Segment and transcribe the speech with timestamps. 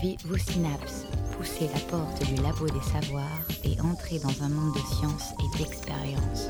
[0.00, 4.94] Vos synapses, poussez la porte du labo des savoirs et entrez dans un monde de
[4.94, 6.46] science et d'expérience.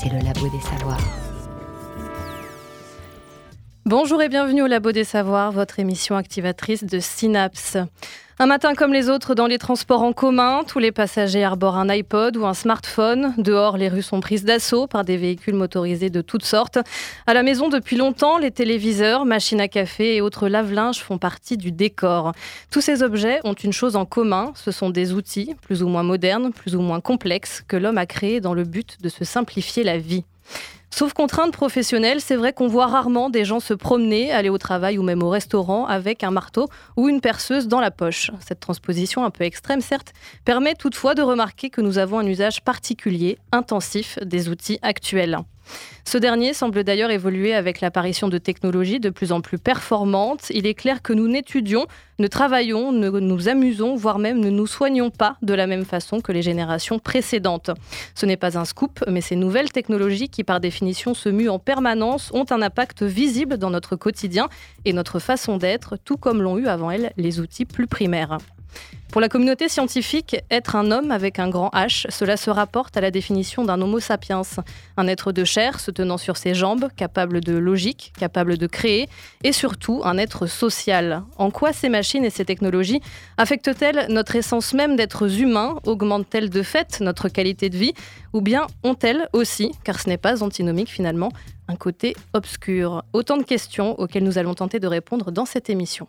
[0.00, 1.00] C'est le labo des savoirs.
[3.84, 7.76] Bonjour et bienvenue au Labo des Savoirs, votre émission activatrice de Synapse.
[8.40, 11.88] Un matin comme les autres dans les transports en commun, tous les passagers arborent un
[11.88, 13.32] iPod ou un smartphone.
[13.38, 16.78] Dehors, les rues sont prises d'assaut par des véhicules motorisés de toutes sortes.
[17.28, 21.56] À la maison, depuis longtemps, les téléviseurs, machines à café et autres lave-linges font partie
[21.56, 22.32] du décor.
[22.72, 26.02] Tous ces objets ont une chose en commun, ce sont des outils, plus ou moins
[26.02, 29.84] modernes, plus ou moins complexes, que l'homme a créés dans le but de se simplifier
[29.84, 30.24] la vie.
[30.96, 34.96] Sauf contrainte professionnelle, c'est vrai qu'on voit rarement des gens se promener, aller au travail
[34.96, 38.30] ou même au restaurant avec un marteau ou une perceuse dans la poche.
[38.38, 40.12] Cette transposition un peu extrême, certes,
[40.44, 45.40] permet toutefois de remarquer que nous avons un usage particulier, intensif des outils actuels.
[46.04, 50.50] Ce dernier semble d'ailleurs évoluer avec l'apparition de technologies de plus en plus performantes.
[50.50, 51.86] Il est clair que nous n'étudions,
[52.18, 56.20] ne travaillons, ne nous amusons, voire même ne nous soignons pas de la même façon
[56.20, 57.70] que les générations précédentes.
[58.14, 61.58] Ce n'est pas un scoop, mais ces nouvelles technologies qui par définition se muent en
[61.58, 64.48] permanence ont un impact visible dans notre quotidien
[64.84, 68.38] et notre façon d'être, tout comme l'ont eu avant elles les outils plus primaires.
[69.14, 73.00] Pour la communauté scientifique, être un homme avec un grand H, cela se rapporte à
[73.00, 74.42] la définition d'un Homo sapiens,
[74.96, 79.08] un être de chair se tenant sur ses jambes, capable de logique, capable de créer,
[79.44, 81.22] et surtout un être social.
[81.38, 83.00] En quoi ces machines et ces technologies
[83.36, 87.94] affectent-elles notre essence même d'êtres humains Augmentent-elles de fait notre qualité de vie
[88.32, 91.30] Ou bien ont-elles aussi, car ce n'est pas antinomique finalement,
[91.68, 93.04] un côté obscur?
[93.12, 96.08] Autant de questions auxquelles nous allons tenter de répondre dans cette émission.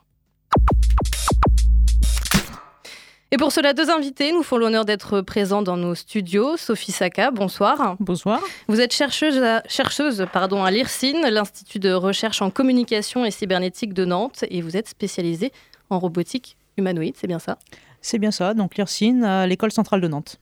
[3.36, 6.55] Et pour cela, deux invités nous font l'honneur d'être présents dans nos studios.
[6.55, 7.97] Sophie Saka, bonsoir.
[8.00, 8.39] Bonsoir.
[8.69, 13.94] Vous êtes chercheuse à, chercheuse, pardon, à l'IRSIN, l'Institut de recherche en communication et cybernétique
[13.94, 15.51] de Nantes, et vous êtes spécialisée
[15.90, 17.57] en robotique humanoïde, c'est bien ça?
[18.00, 20.40] C'est bien ça, donc l'IRSIN à l'École centrale de Nantes.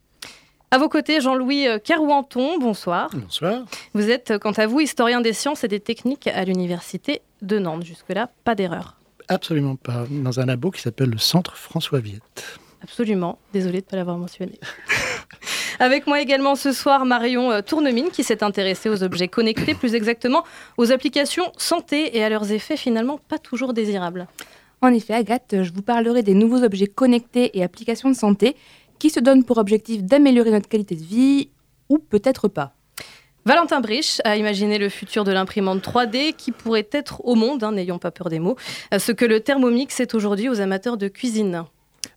[0.69, 3.09] À vos côtés, Jean-Louis Carouanton, bonsoir.
[3.15, 3.63] Bonsoir.
[3.95, 7.85] Vous êtes, quant à vous, historien des sciences et des techniques à l'Université de Nantes.
[7.85, 8.97] Jusque-là, pas d'erreur.
[9.29, 10.05] Absolument pas.
[10.11, 12.59] Dans un labo qui s'appelle le Centre François Viette.
[12.83, 13.39] Absolument.
[13.53, 14.59] Désolée de ne pas l'avoir mentionné.
[15.79, 19.95] Avec moi également ce soir Marion euh, Tournemine qui s'est intéressée aux objets connectés, plus
[19.95, 20.43] exactement
[20.77, 24.27] aux applications santé et à leurs effets finalement pas toujours désirables.
[24.81, 28.55] En effet, Agathe, je vous parlerai des nouveaux objets connectés et applications de santé
[28.99, 31.49] qui se donnent pour objectif d'améliorer notre qualité de vie
[31.89, 32.73] ou peut-être pas.
[33.45, 37.73] Valentin Brich a imaginé le futur de l'imprimante 3D qui pourrait être au monde, hein,
[37.73, 38.55] n'ayons pas peur des mots,
[38.97, 41.65] ce que le Thermomix est aujourd'hui aux amateurs de cuisine.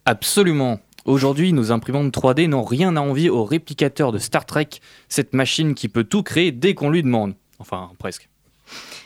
[0.06, 0.78] Absolument.
[1.04, 4.68] Aujourd'hui, nos imprimantes 3D n'ont rien à envier au réplicateur de Star Trek,
[5.08, 7.34] cette machine qui peut tout créer dès qu'on lui demande.
[7.58, 8.28] Enfin, presque.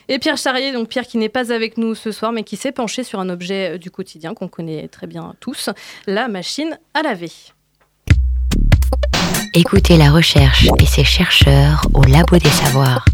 [0.07, 2.71] Et Pierre Charrier, donc Pierre qui n'est pas avec nous ce soir, mais qui s'est
[2.71, 5.71] penché sur un objet du quotidien qu'on connaît très bien tous,
[6.05, 7.31] la machine à laver.
[9.55, 13.05] Écoutez la recherche et ses chercheurs au Labo des Savoirs.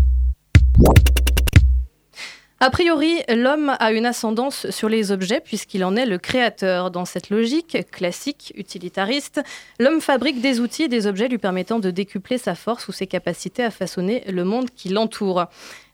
[2.59, 6.89] A priori, l'homme a une ascendance sur les objets puisqu'il en est le créateur.
[6.89, 9.43] Dans cette logique classique, utilitariste,
[9.79, 13.05] l'homme fabrique des outils et des objets lui permettant de décupler sa force ou ses
[13.05, 15.45] capacités à façonner le monde qui l'entoure.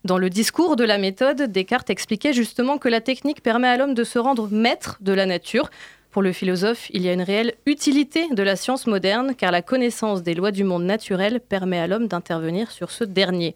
[0.04, 3.94] Dans le discours de la méthode, Descartes expliquait justement que la technique permet à l'homme
[3.94, 5.70] de se rendre maître de la nature.
[6.12, 9.60] Pour le philosophe, il y a une réelle utilité de la science moderne car la
[9.60, 13.54] connaissance des lois du monde naturel permet à l'homme d'intervenir sur ce dernier.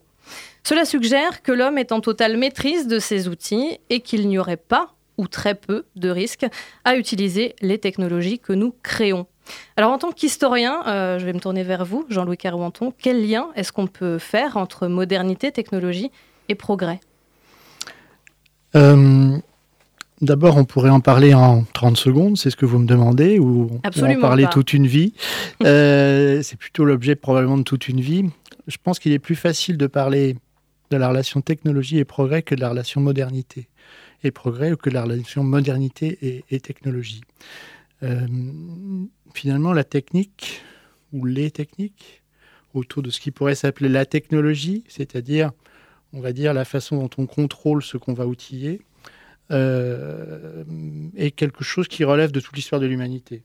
[0.65, 4.57] Cela suggère que l'homme est en totale maîtrise de ses outils et qu'il n'y aurait
[4.57, 6.47] pas ou très peu de risques
[6.85, 9.27] à utiliser les technologies que nous créons.
[9.77, 13.49] Alors en tant qu'historien, euh, je vais me tourner vers vous, Jean-Louis Carouanton, quel lien
[13.57, 16.11] est-ce qu'on peut faire entre modernité, technologie
[16.49, 17.01] et progrès?
[18.77, 19.39] Euh,
[20.21, 23.71] D'abord, on pourrait en parler en 30 secondes, c'est ce que vous me demandez, ou,
[23.85, 25.13] en parler toute une vie.
[25.65, 28.25] Euh, c'est plutôt l'objet probablement de toute une vie.
[28.69, 30.37] Je pense qu'il est plus facile de parler
[30.91, 33.69] de la relation technologie et progrès que de la relation modernité
[34.25, 37.23] et progrès ou que de la relation modernité et, technologie.
[38.03, 38.27] Euh,
[39.35, 40.63] finalement, la technique
[41.13, 42.23] ou les techniques
[42.75, 45.53] autour de ce qui pourrait s'appeler la technologie, c'est-à-dire,
[46.13, 48.81] on va dire, la façon dont on contrôle ce qu'on va outiller,
[49.51, 50.65] euh,
[51.17, 53.43] est quelque chose qui relève de toute l'histoire de l'humanité.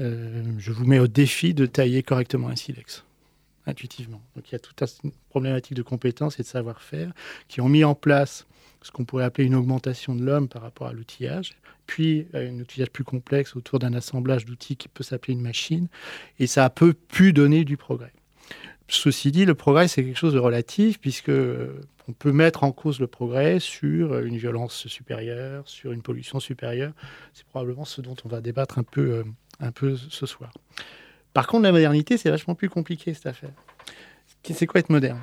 [0.00, 3.04] Euh, je vous mets au défi de tailler correctement un silex
[3.66, 4.22] intuitivement.
[4.36, 7.12] Donc il y a toute une problématique de compétences et de savoir-faire
[7.48, 8.46] qui ont mis en place
[8.82, 11.56] ce qu'on pourrait appeler une augmentation de l'homme par rapport à l'outillage,
[11.86, 15.88] puis euh, un outillage plus complexe autour d'un assemblage d'outils qui peut s'appeler une machine,
[16.38, 18.12] et ça a peu pu donner du progrès.
[18.88, 21.32] ceci dit, le progrès, c'est quelque chose de relatif, puisque
[22.06, 26.92] on peut mettre en cause le progrès sur une violence supérieure, sur une pollution supérieure.
[27.32, 29.24] C'est probablement ce dont on va débattre un peu,
[29.60, 30.52] un peu ce soir.
[31.34, 33.52] Par contre, la modernité, c'est vachement plus compliqué, cette affaire.
[34.42, 35.20] C'est quoi être moderne?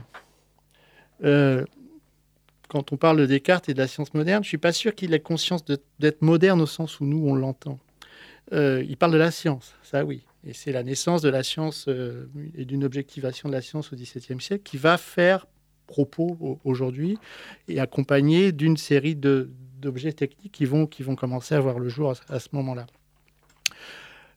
[2.71, 4.95] Quand on parle de Descartes et de la science moderne, je ne suis pas sûr
[4.95, 5.65] qu'il ait conscience
[5.99, 7.79] d'être moderne au sens où nous, on l'entend.
[8.53, 10.23] Euh, il parle de la science, ça oui.
[10.47, 13.97] Et c'est la naissance de la science euh, et d'une objectivation de la science au
[13.97, 15.47] XVIIe siècle qui va faire
[15.85, 17.17] propos aujourd'hui
[17.67, 22.47] et accompagné d'une série d'objets techniques qui vont, commencer à voir le jour à ce
[22.53, 22.87] moment-là.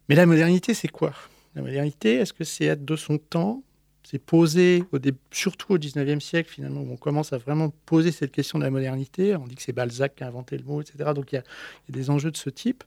[0.09, 1.13] Mais la modernité, c'est quoi?
[1.55, 3.63] La modernité, est-ce que c'est être de son temps?
[4.03, 4.85] C'est posé,
[5.31, 8.71] surtout au 19e siècle, finalement, où on commence à vraiment poser cette question de la
[8.71, 9.35] modernité.
[9.35, 11.13] On dit que c'est Balzac qui a inventé le mot, etc.
[11.15, 11.43] Donc il y a,
[11.89, 12.85] des enjeux de ce type.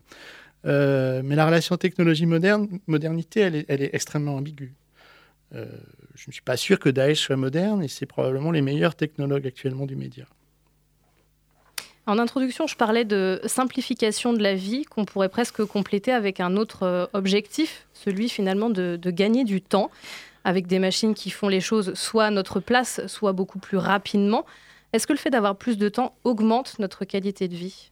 [0.66, 4.76] Euh, mais la relation technologie-modernité, elle est, extrêmement ambiguë.
[5.56, 5.66] Euh,
[6.16, 9.48] je ne suis pas sûr que Daesh soit moderne et c'est probablement les meilleurs technologues
[9.48, 10.26] actuellement du média.
[12.08, 16.56] En introduction, je parlais de simplification de la vie qu'on pourrait presque compléter avec un
[16.56, 19.92] autre euh, objectif, celui finalement de gagner du temps
[20.48, 24.46] avec des machines qui font les choses soit à notre place, soit beaucoup plus rapidement.
[24.94, 27.92] Est-ce que le fait d'avoir plus de temps augmente notre qualité de vie?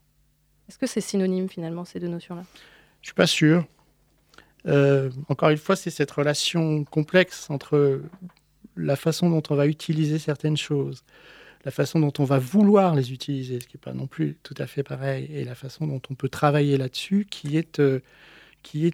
[0.69, 2.43] Est-ce que c'est synonyme finalement ces deux notions-là?
[3.01, 3.65] Je suis pas sûr.
[4.67, 8.01] Euh, encore une fois, c'est cette relation complexe entre
[8.77, 11.03] la façon dont on va utiliser certaines choses,
[11.65, 14.53] la façon dont on va vouloir les utiliser, ce qui n'est pas non plus tout
[14.59, 18.01] à fait pareil, et la façon dont on peut travailler là-dessus, qui est euh,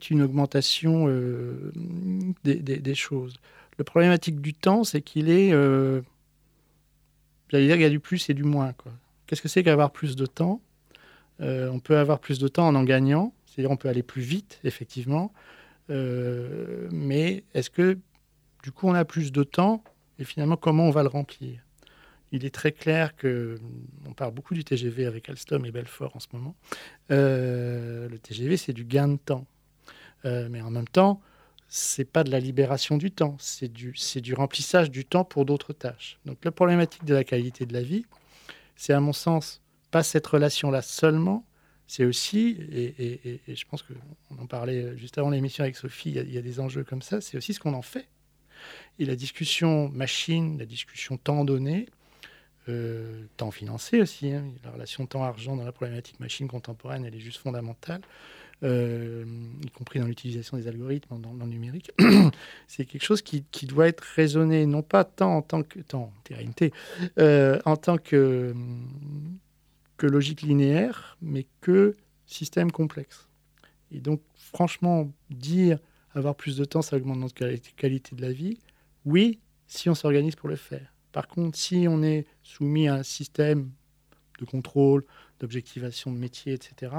[0.10, 1.72] une augmentation euh,
[2.44, 3.36] des, choses.
[3.78, 5.52] Le problématique du temps, c'est qu'il est.
[5.52, 6.02] Euh,
[7.50, 8.74] J'allais dire qu'il y a du plus et du moins.
[9.28, 10.62] Qu'est-ce que c'est qu'avoir plus de temps?
[11.40, 14.60] On peut avoir plus de temps en en gagnant, c'est-à-dire on peut aller plus vite,
[14.64, 15.34] effectivement.
[15.90, 17.98] Mais est-ce que,
[18.64, 19.84] du coup, on a plus de temps
[20.20, 21.60] et finalement, comment on va le remplir?
[22.32, 23.60] Il est très clair que,
[24.08, 26.56] on parle beaucoup du TGV avec Alstom et Belfort en ce moment,
[27.10, 29.46] le TGV c'est du gain de temps.
[30.26, 31.22] Euh, mais en même temps,
[31.68, 36.20] c'est pas de la libération du temps, c'est du remplissage du temps pour d'autres tâches.
[36.26, 38.06] Donc la problématique de la qualité de la vie,
[38.76, 41.46] c'est à mon sens pas cette relation-là seulement,
[41.88, 46.38] c'est aussi, et, je pense qu'on en parlait juste avant l'émission avec Sophie, il y,
[46.38, 48.08] a, des enjeux comme ça, c'est aussi ce qu'on en fait.
[49.00, 51.88] Et la discussion machine, la discussion temps donné,
[52.70, 57.20] euh, temps financé aussi, hein, la relation temps-argent dans la problématique machine contemporaine, elle est
[57.20, 58.02] juste fondamentale.
[58.64, 59.26] Euh,
[59.64, 61.92] y compris dans l'utilisation des algorithmes dans, le numérique,
[62.68, 66.14] c'est quelque chose qui, doit être raisonné, non pas tant en tant que tant,
[67.18, 68.54] euh, en tant que,
[69.98, 71.98] que logique linéaire, mais que
[72.28, 73.28] système complexe.
[73.92, 75.80] Et donc, franchement, dire
[76.14, 77.34] avoir plus de temps, ça augmente notre
[77.76, 78.60] qualité de la vie,
[79.06, 80.94] oui, si on s'organise pour le faire.
[81.12, 83.70] Par contre, si on est soumis à un système
[84.40, 85.04] de contrôle,
[85.40, 86.92] d'objectivation de métier, etc.,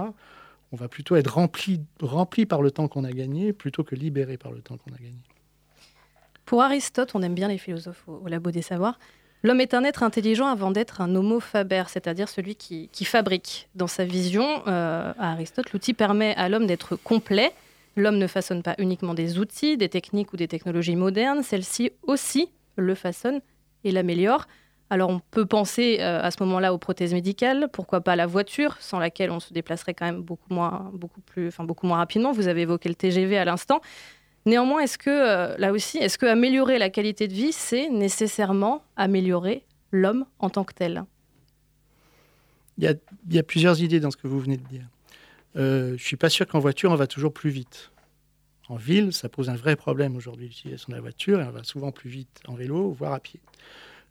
[0.74, 4.38] on va plutôt être rempli, rempli par le temps qu'on a gagné plutôt que libéré
[4.38, 5.18] par le temps qu'on a gagné.
[6.46, 8.98] Pour Aristote, on aime bien les philosophes au, labo des savoirs,
[9.42, 13.68] l'homme est un être intelligent avant d'être un homo faber, c'est-à-dire celui qui, fabrique.
[13.74, 17.52] Dans sa vision, euh, à Aristote, l'outil permet à l'homme d'être complet.
[17.96, 22.48] L'homme ne façonne pas uniquement des outils, des techniques ou des technologies modernes, celles-ci aussi
[22.76, 23.42] le façonnent
[23.84, 24.46] et l'améliorent.
[24.92, 28.26] Alors on peut penser euh, à ce moment-là aux prothèses médicales, pourquoi pas à la
[28.26, 30.92] voiture, sans laquelle on se déplacerait quand même beaucoup moins,
[31.96, 32.30] rapidement.
[32.30, 33.80] Vous avez évoqué le TGV à l'instant.
[34.44, 38.84] Néanmoins, est-ce que euh, là aussi, est-ce que améliorer la qualité de vie, c'est nécessairement
[38.96, 41.04] améliorer l'homme en tant que tel?
[42.76, 42.84] Il
[43.30, 44.84] y, a, plusieurs idées dans ce que vous venez de dire.
[45.56, 47.92] Euh, je suis pas sûr qu'en voiture on va toujours plus vite.
[48.68, 51.64] En ville, ça pose un vrai problème aujourd'hui l'utilisation de la voiture et on va
[51.64, 53.40] souvent plus vite en vélo, voire à pied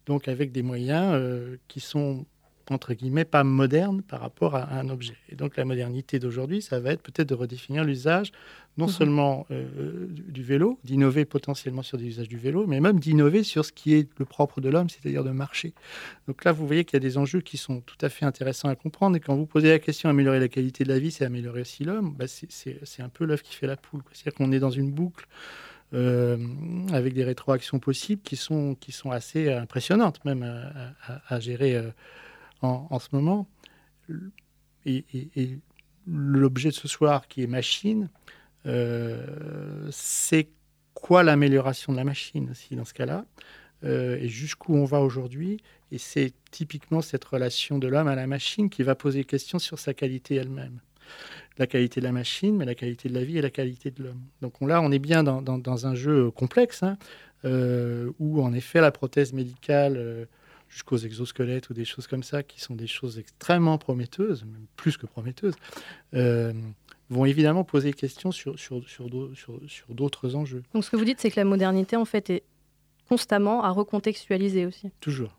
[0.06, 2.26] donc avec des moyens euh, qui sont
[2.70, 5.18] entre guillemets pas modernes par rapport à, un objet.
[5.30, 8.32] Et donc la modernité d'aujourd'hui, ça va être peut-être de redéfinir l'usage
[8.78, 8.92] non mhm.
[8.92, 13.66] seulement euh, du vélo, d'innover potentiellement sur des usages du vélo, mais même d'innover sur
[13.66, 15.74] ce qui est le propre de l'homme, c'est-à-dire de marcher.
[16.28, 18.70] Donc là, vous voyez qu'il y a des enjeux qui sont tout à fait intéressants
[18.70, 19.18] à comprendre.
[19.18, 21.84] Et quand vous posez la question améliorer la qualité de la vie, c'est améliorer aussi
[21.84, 24.04] l'homme, bah, c'est un peu l'œuf qui fait la poule.
[24.14, 25.28] C'est-à-dire qu'on est dans une boucle
[25.94, 26.38] euh,
[26.94, 30.44] avec des rétroactions possibles qui sont, qui sont assez impressionnantes même
[31.28, 31.92] à, gérer euh,
[32.62, 33.50] en, ce moment.
[34.86, 35.04] Et,
[36.08, 38.10] l'objet de ce soir qui est machine,
[38.66, 40.50] euh, c'est
[40.94, 43.26] quoi l'amélioration de la machine aussi dans ce cas-là
[43.84, 45.60] et jusqu'où on va aujourd'hui.
[45.92, 49.80] Et c'est typiquement cette relation de l'homme à la machine qui va poser question sur
[49.80, 50.80] sa qualité elle-même
[51.58, 54.04] la qualité de la machine, mais la qualité de la vie et la qualité de
[54.04, 54.22] l'homme.
[54.42, 56.98] Donc là, on est bien dans, un jeu complexe, hein,
[58.20, 60.28] où en effet la prothèse médicale
[60.70, 64.98] jusqu'aux exosquelettes ou des choses comme ça, qui sont des choses extrêmement prometteuses, même plus
[64.98, 65.56] que prometteuses,
[66.14, 69.10] vont évidemment poser questions sur, sur, sur,
[69.68, 70.64] sur d'autres enjeux.
[70.74, 72.44] Donc ce que vous dites, c'est que la modernité, en fait, est
[73.12, 74.90] constamment à recontextualiser aussi.
[75.02, 75.36] Toujours.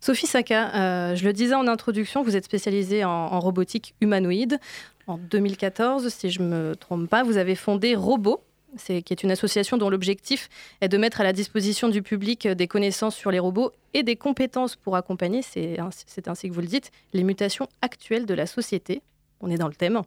[0.00, 4.58] Sophie Saka, euh, je le disais en introduction, vous êtes spécialisée en, robotique humanoïde.
[5.06, 8.42] En 2014, si je ne me trompe pas, vous avez fondé Robo,
[8.82, 10.48] qui est une association dont l'objectif
[10.80, 14.16] est de mettre à la disposition du public des connaissances sur les robots et des
[14.16, 15.78] compétences pour accompagner, c'est
[16.26, 19.02] ainsi que vous le dites, les mutations actuelles de la société.
[19.40, 20.00] On est dans le thème.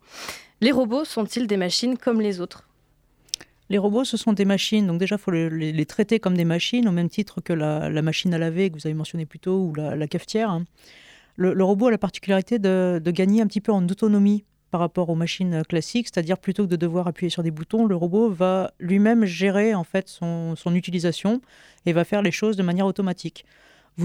[0.62, 2.68] Les robots sont-ils des machines comme les autres?
[3.70, 6.88] Les robots, ce sont des machines, donc déjà, il faut les, traiter comme des machines,
[6.88, 9.76] au même titre que la, machine à laver que vous avez mentionné plus tôt, ou
[9.76, 10.50] la, cafetière.
[10.50, 10.64] Hein.
[11.36, 15.16] Le, robot a la particularité de, gagner un petit peu en autonomie par rapport aux
[15.16, 19.26] machines classiques, c'est-à-dire plutôt que de devoir appuyer sur des boutons, le robot va lui-même
[19.26, 21.42] gérer en fait son, utilisation
[21.86, 23.46] et va faire les choses de manière automatique.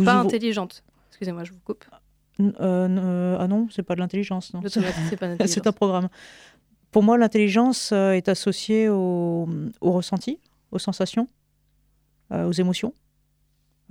[0.04, 0.84] pas intelligente.
[1.08, 1.84] Excusez-moi, je vous coupe.
[2.40, 4.52] Euh, euh, ah non, c'est pas de l'intelligence.
[5.46, 6.08] C'est un programme.
[6.92, 9.48] Pour moi, l'intelligence euh, est associée au,
[9.80, 10.38] ressenti,
[10.70, 11.26] aux sensations,
[12.32, 12.94] euh, aux émotions.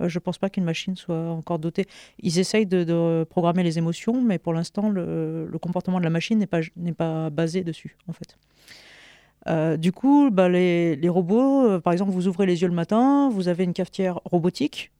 [0.00, 1.86] Euh, je ne pense pas qu'une machine soit encore dotée.
[2.20, 6.46] Ils essayent de, programmer les émotions, mais pour l'instant, le, comportement de la machine n'est
[6.46, 6.60] pas,
[6.96, 9.78] pas basé dessus, en fait.
[9.78, 13.64] du coup, bah, les, robots, par exemple, vous ouvrez les yeux le matin, vous avez
[13.64, 14.90] une cafetière robotique,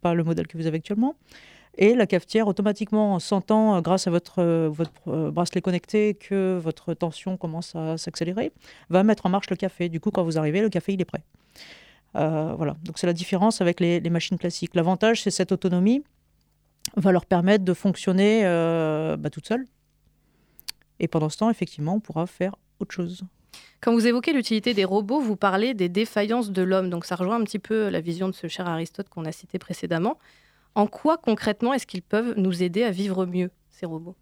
[0.00, 1.16] pas le modèle que vous avez actuellement,
[1.78, 6.14] et la cafetière, automatiquement, en sentant, euh, grâce à votre, euh, votre euh, bracelet connecté,
[6.14, 8.52] que votre tension commence à s'accélérer,
[8.90, 9.88] va mettre en marche le café.
[9.88, 11.22] Du coup, quand vous arrivez, le café, il est prêt.
[12.14, 14.74] Voilà, donc c'est la différence avec les, machines classiques.
[14.74, 16.02] L'avantage, c'est cette autonomie
[16.96, 18.42] va leur permettre de fonctionner
[19.18, 19.66] bah, toute seule.
[21.00, 23.24] Et pendant ce temps, effectivement, on pourra faire autre chose.
[23.80, 26.88] Quand vous évoquez l'utilité des robots, vous parlez des défaillances de l'homme.
[26.88, 29.58] Donc ça rejoint un petit peu la vision de ce cher Aristote qu'on a cité
[29.58, 30.18] précédemment.
[30.74, 34.14] En quoi concrètement est-ce qu'ils peuvent nous aider à vivre mieux, ces robots?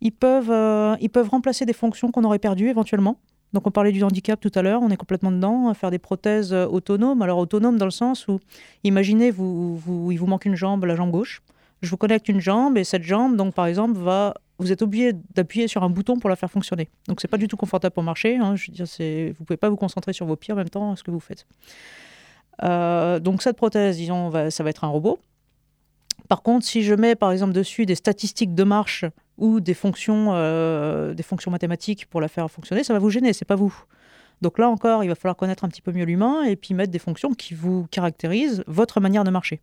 [0.00, 3.18] Ils peuvent, euh, ils peuvent remplacer des fonctions qu'on aurait perdues éventuellement.
[3.54, 6.52] Donc on parlait du handicap tout à l'heure, on est complètement dedans, faire des prothèses
[6.52, 7.22] euh, autonomes.
[7.22, 8.40] Alors autonomes dans le sens où,
[8.82, 11.40] imaginez, vous, vous, il vous manque une jambe, la jambe gauche.
[11.80, 15.12] Je vous connecte une jambe et cette jambe, donc par exemple, va, vous êtes obligé
[15.34, 16.88] d'appuyer sur un bouton pour la faire fonctionner.
[17.06, 18.38] Donc c'est pas du tout confortable pour marcher.
[18.38, 18.56] Hein.
[18.56, 21.04] Je veux dire, vous pouvez pas vous concentrer sur vos pieds en même temps, ce
[21.04, 21.46] que vous faites.
[22.64, 25.20] Euh, donc cette prothèse, disons, ça va être un robot.
[26.28, 29.04] Par contre, si je mets par exemple dessus des statistiques de marche
[29.38, 33.32] ou des fonctions, euh, des fonctions mathématiques pour la faire fonctionner, ça va vous gêner,
[33.32, 33.74] c'est pas vous.
[34.42, 36.92] Donc là encore, il va falloir connaître un petit peu mieux l'humain et puis mettre
[36.92, 39.60] des fonctions qui vous caractérisent votre manière de marcher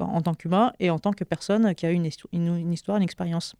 [0.00, 3.54] en tant qu'humain et en tant que personne qui a une, histoire, une expérience.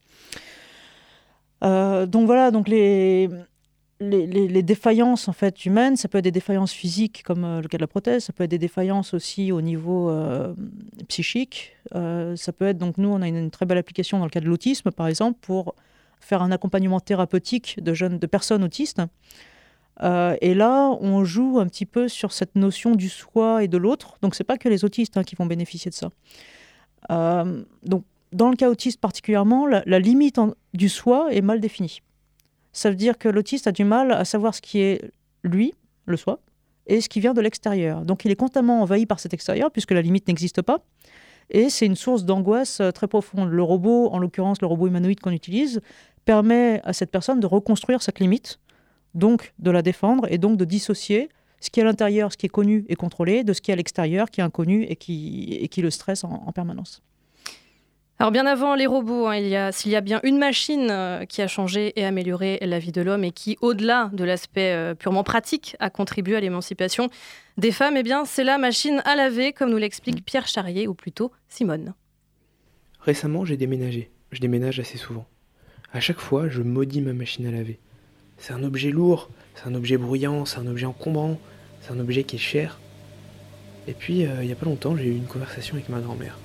[1.63, 3.29] Euh, donc voilà, donc les,
[4.03, 7.79] les, défaillances en fait humaines, ça peut être des défaillances physiques comme euh, le cas
[7.79, 10.55] de la prothèse, ça peut être des défaillances aussi au niveau euh,
[11.09, 11.73] psychique.
[11.95, 14.41] Euh, ça peut être donc nous on a une, très belle application dans le cas
[14.41, 15.75] de l'autisme par exemple pour
[16.21, 19.03] faire un accompagnement thérapeutique de jeunes de personnes autistes.
[20.01, 24.19] et là on joue un petit peu sur cette notion du soi et de l'autre.
[24.23, 26.11] Donc c'est pas que les autistes hein, qui vont bénéficier de ça.
[27.85, 30.41] donc dans le cas autiste particulièrement, la, limite
[30.73, 32.01] du soi est mal définie
[32.73, 35.11] ça veut dire que l'autiste a du mal à savoir ce qui est
[35.45, 35.75] lui,
[36.07, 36.41] le soi,
[36.87, 38.05] et ce qui vient de l'extérieur.
[38.05, 40.81] Donc il est constamment envahi par cet extérieur, puisque la limite n'existe pas.
[41.51, 43.51] Et c'est une source d'angoisse euh, très profonde.
[43.51, 45.81] Le robot, en l'occurrence le robot humanoïde qu'on utilise,
[46.25, 48.59] permet à cette personne de reconstruire cette limite,
[49.15, 51.29] donc de la défendre et donc de dissocier
[51.61, 53.75] ce qui est à l'intérieur, ce qui est connu et contrôlé, de ce qui est
[53.75, 57.03] à l'extérieur, qui est inconnu et qui, et qui le stresse en permanence.
[58.23, 60.87] Alors bien avant les robots, hein, il y a, s'il y a bien une machine
[60.93, 64.73] euh, qui a changé et amélioré la vie de l'homme et qui, au-delà de l'aspect
[64.73, 67.11] euh, purement pratique, a contribué à l'émancipation
[67.57, 70.23] des femmes, eh bien c'est la machine à laver, comme nous l'explique mm.
[70.23, 71.95] Pierre Charrier, ou plutôt Simone.
[73.01, 74.13] Récemment, j'ai déménagé.
[74.31, 75.27] Je déménage assez souvent.
[75.93, 77.81] À chaque fois, je maudis ma machine à laver.
[78.39, 81.41] C'est un objet lourd, c'est un objet bruyant, c'est un objet encombrant,
[81.81, 82.79] c'est un objet qui est cher.
[83.89, 86.39] Et puis, euh, il n'y a pas longtemps, j'ai eu une conversation avec ma grand-mère.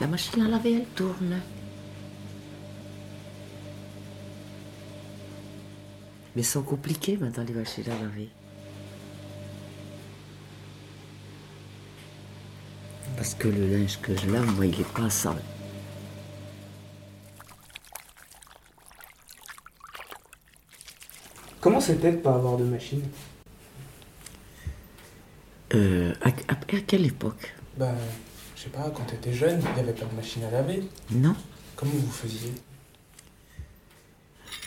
[0.00, 1.40] La machine à laver, elle tourne.
[6.36, 8.28] Mais c'est compliqué maintenant les machines à laver.
[13.16, 15.42] Parce que le linge que je lave, moi, il est pas sale.
[21.60, 23.02] Comment c'était de pas avoir de machine?
[25.74, 27.52] Euh, à, quelle époque?
[27.76, 27.92] Bah,
[28.58, 30.82] je sais pas, quand tu étais jeune, il n'y avait pas de machine à laver
[31.12, 31.36] Non.
[31.76, 32.52] Comment vous faisiez?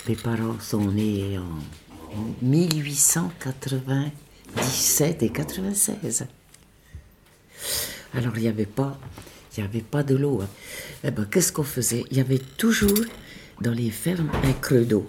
[0.08, 1.60] Mes parents sont nés en
[2.42, 6.26] 1897 et 96.
[8.14, 8.98] Alors il n'y avait pas,
[9.58, 10.40] il y avait pas de l'eau.
[10.42, 10.48] Hein.
[11.04, 12.06] Eh ben, qu'est-ce qu'on faisait?
[12.12, 13.04] Il y avait toujours
[13.60, 15.06] dans les fermes un creux d'eau.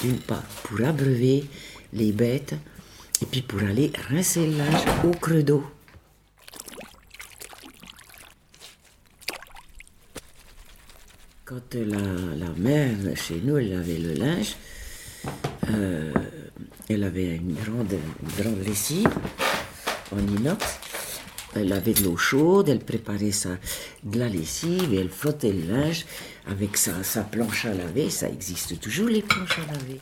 [0.00, 1.44] D'une part, pour abreuver
[1.92, 2.54] les bêtes,
[3.20, 5.66] et puis pour aller rincer le linge au creux d'eau.
[11.54, 14.56] Quand la, la, mère chez nous, elle avait le linge,
[15.70, 16.12] euh,
[16.88, 17.94] elle avait une grande,
[18.36, 19.08] grande lessive
[20.10, 20.80] en inox.
[21.54, 23.50] Elle avait de l'eau chaude, elle préparait sa,
[24.02, 26.06] de la lessive et elle frottait le linge
[26.48, 28.10] avec sa, sa planche à laver.
[28.10, 30.00] Ça existe toujours, les planches à laver.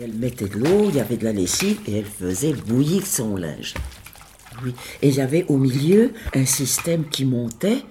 [0.00, 3.36] Elle mettait de l'eau, il y avait de la lessive et elle faisait bouillir son
[3.36, 3.74] linge.
[4.64, 4.74] Oui.
[5.02, 7.82] Et il y avait au milieu un système qui montait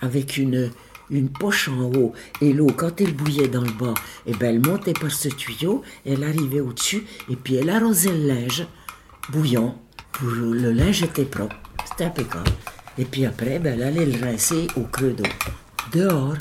[0.00, 0.70] avec une,
[1.10, 2.14] une poche en haut.
[2.40, 3.92] Et l'eau, quand elle bouillait dans le bas,
[4.26, 8.26] eh ben, elle montait par ce tuyau, elle arrivait au-dessus, et puis elle arrosait le
[8.26, 8.66] linge
[9.30, 9.78] bouillant.
[10.22, 11.56] Le linge était propre.
[11.86, 12.50] C'était impeccable.
[12.96, 15.24] Et puis après, ben, elle allait le rincer au creux d'eau.
[15.92, 16.36] Dehors.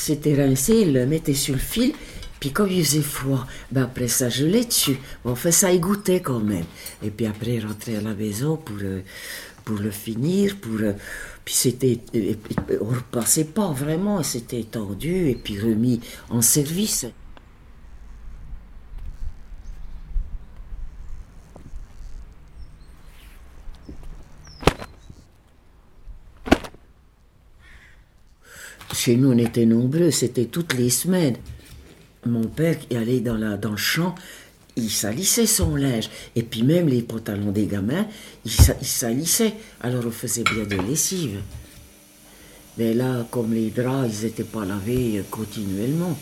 [0.00, 1.92] C'était rincé, il le mettait sur le fil,
[2.40, 4.96] puis quand il faisait froid, ben après ça gelait dessus.
[5.26, 6.64] Enfin, ça égoutait quand même.
[7.02, 9.02] Et puis après, il rentrait à la maison pour, euh,
[9.62, 10.80] pour le finir, pour...
[10.80, 10.94] Euh,
[11.44, 11.98] puis c'était...
[12.80, 17.04] On repassait pas vraiment, c'était tendu et puis remis en service.
[28.92, 31.36] Chez nous, on était nombreux, c'était toutes les semaines.
[32.26, 34.14] Mon père allait dans, la, dans le champ,
[34.76, 36.10] il salissait son linge.
[36.36, 38.06] Et puis même les pantalons des gamins,
[38.44, 39.54] il, il salissait.
[39.80, 41.40] Alors on faisait bien de lessive.
[42.78, 46.16] Mais là, comme les draps, ils n'étaient pas lavés continuellement,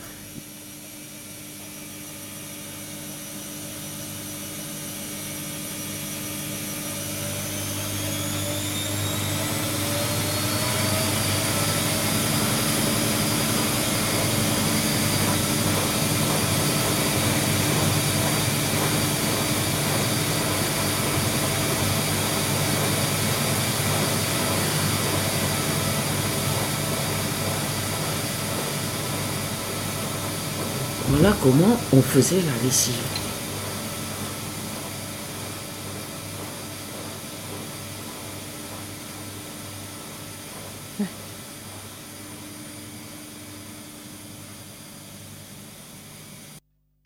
[31.21, 32.95] Voilà comment on faisait la lessive.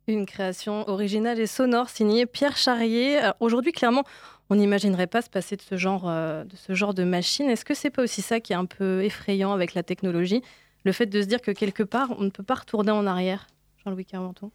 [0.08, 3.18] Une création originale et sonore signée Pierre Charrier.
[3.40, 4.04] Aujourd'hui, clairement,
[4.50, 7.48] on n'imaginerait pas se passer de ce genre, euh, de ce genre de machine.
[7.48, 10.42] Est-ce que c'est pas aussi ça qui est un peu effrayant avec la technologie?
[10.84, 13.46] Le fait de se dire que quelque part, on ne peut pas retourner en arrière?
[13.84, 14.50] Jean-Louis Carmenton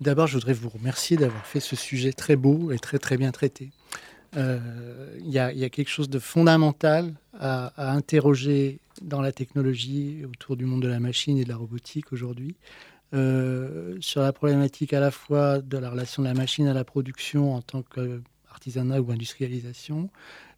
[0.00, 3.32] D'abord, je voudrais vous remercier d'avoir fait ce sujet très beau et très très bien
[3.32, 3.70] traité.
[4.36, 10.66] Euh, il y, a quelque chose de fondamental à, interroger dans la technologie autour du
[10.66, 12.56] monde de la machine et de la robotique aujourd'hui.
[13.14, 16.84] Euh, sur la problématique à la fois de la relation de la machine à la
[16.84, 20.10] production en tant qu'artisanat ou industrialisation,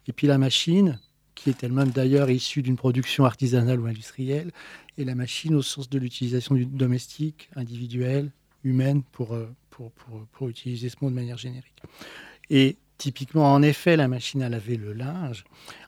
[0.07, 0.99] et puis la machine,
[1.35, 4.51] qui est elle-même d'ailleurs issue d'une production artisanale ou industrielle,
[4.97, 8.31] et la machine au sens de l'utilisation du domestique, individuelle,
[8.63, 11.81] humaine, pour, euh, pour, pour, pour, utiliser ce mot de manière générique.
[12.49, 15.43] Et typiquement, en effet, la machine à laver le linge,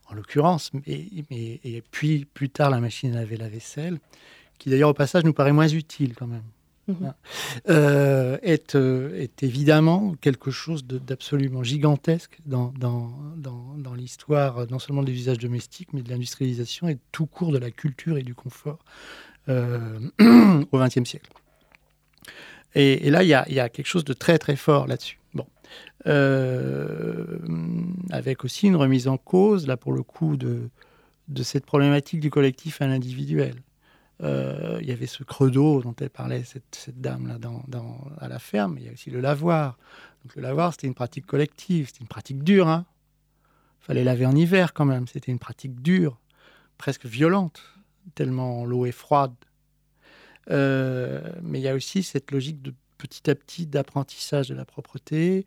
[0.10, 4.00] en l'occurrence, mais, et puis plus tard la machine à laver la vaisselle,
[4.58, 6.44] qui d'ailleurs au passage nous paraît moins utile quand même.
[7.70, 12.74] Euh, est, euh, est, évidemment quelque chose d'absolument gigantesque dans,
[13.96, 18.18] l'histoire non seulement des usages domestiques, mais de l'industrialisation et tout court de la culture
[18.18, 18.80] et du confort
[19.48, 20.00] euh,
[20.72, 21.32] au XXe siècle.
[22.76, 25.20] Et, là, il y, a, quelque chose de très très fort là-dessus.
[25.34, 25.46] Bon.
[28.10, 30.70] avec aussi une remise en cause, là pour le coup, de
[31.44, 33.56] cette problématique du collectif à l'individuel.
[34.22, 37.40] Euh, il y avait ce creux d'eau dont elle parlait, cette, dame-là,
[38.20, 38.78] à la ferme.
[38.78, 39.78] Il y a aussi le lavoir.
[40.24, 42.68] Donc, le lavoir, c'était une pratique collective, c'était une pratique dure.
[42.68, 42.86] Il hein.
[43.80, 45.08] fallait laver en hiver quand même.
[45.08, 46.20] C'était une pratique dure,
[46.78, 47.62] presque violente,
[48.16, 49.34] tellement l'eau est froide.
[50.52, 54.66] Euh, mais il y a aussi cette logique de petit à petit d'apprentissage de la
[54.66, 55.46] propreté,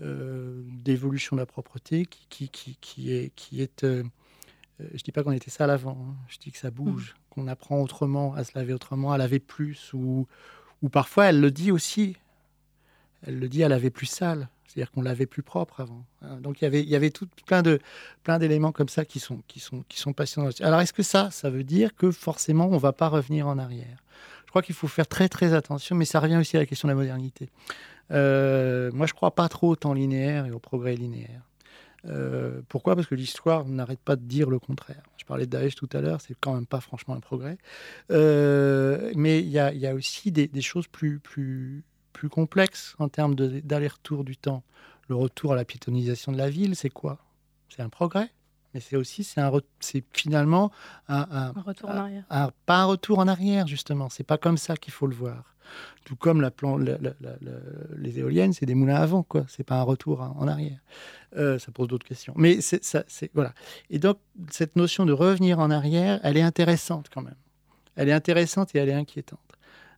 [0.00, 3.86] euh, d'évolution de la propreté qui, est, qui est
[4.94, 6.16] je dis pas qu'on était sale avant, hein.
[6.28, 7.16] je dis que ça bouge.
[7.38, 10.26] Qu'on apprend autrement, à se laver autrement, à laver plus, ou,
[10.90, 12.16] parfois elle le dit aussi,
[13.26, 16.04] elle le dit à laver plus sale, c'est-à-dire qu'on l'avait plus propre avant.
[16.22, 16.36] Hein.
[16.40, 17.78] Donc il y avait, il y avait tout, plein de
[18.22, 20.50] plein d'éléments comme ça qui sont qui sont qui sont passionnants.
[20.60, 24.02] Alors est-ce que ça, ça veut dire que forcément on va pas revenir en arrière?
[24.44, 26.88] Je crois qu'il faut faire très très attention, mais ça revient aussi à la question
[26.88, 27.50] de la modernité.
[28.10, 31.42] Euh, moi, je crois pas trop au temps linéaire et au progrès linéaire.
[32.04, 32.94] Euh, pourquoi?
[32.94, 35.02] Parce que l'histoire n'arrête pas de dire le contraire.
[35.16, 37.58] Je parlais de Daesh tout à l'heure, c'est quand même pas franchement un progrès.
[38.10, 44.24] Euh, mais il y, a, aussi des, choses plus, plus, plus complexes en termes d'aller-retour
[44.24, 44.62] du temps.
[45.08, 47.18] Le retour à la piétonisation de la ville, c'est quoi?
[47.68, 48.30] C'est un progrès
[48.74, 50.70] mais c'est aussi c'est un c'est finalement
[51.08, 52.24] un, un, retour en arrière.
[52.66, 54.10] pas un retour en arrière justement.
[54.10, 55.54] C'est pas comme ça qu'il faut le voir.
[56.04, 56.48] Tout comme
[57.96, 59.44] les éoliennes, c'est des moulins à vent, quoi.
[59.48, 60.78] C'est pas un retour en arrière.
[61.36, 62.32] Euh, ça pose d'autres questions.
[62.36, 63.04] Mais ça,
[63.34, 63.52] voilà.
[63.90, 64.18] Et donc
[64.50, 67.36] cette notion de revenir en arrière, elle est intéressante quand même.
[67.96, 69.40] Elle est intéressante et elle est inquiétante.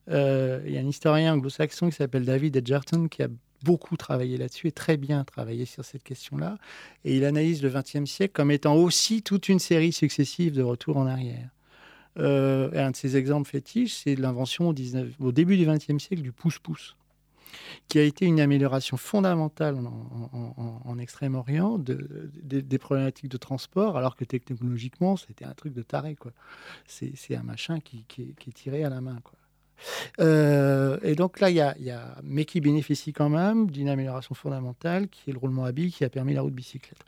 [0.08, 3.28] Euh, il y a un historien anglo-saxon qui s'appelle David Edgerton qui a
[3.62, 6.56] beaucoup travaillé là-dessus et très bien travaillé sur cette question-là.
[7.04, 10.96] Et il analyse le XXe siècle comme étant aussi toute une série successive de retours
[10.96, 11.50] en arrière.
[12.18, 16.96] Euh, un de ces exemples fétiches, c'est l'invention au, début du XXe siècle du pouce-pouce,
[17.88, 25.16] qui a été une amélioration fondamentale en, Extrême-Orient des problématiques de transport, alors que technologiquement,
[25.16, 26.16] c'était un truc de taré.
[26.86, 29.18] C'est un machin qui, qui, est tiré à la main.
[29.22, 29.38] Quoi.
[30.20, 31.74] Euh, et donc là, il y a,
[32.22, 36.08] mais qui bénéficie quand même d'une amélioration fondamentale, qui est le roulement habile, qui a
[36.08, 36.98] permis la route bicyclette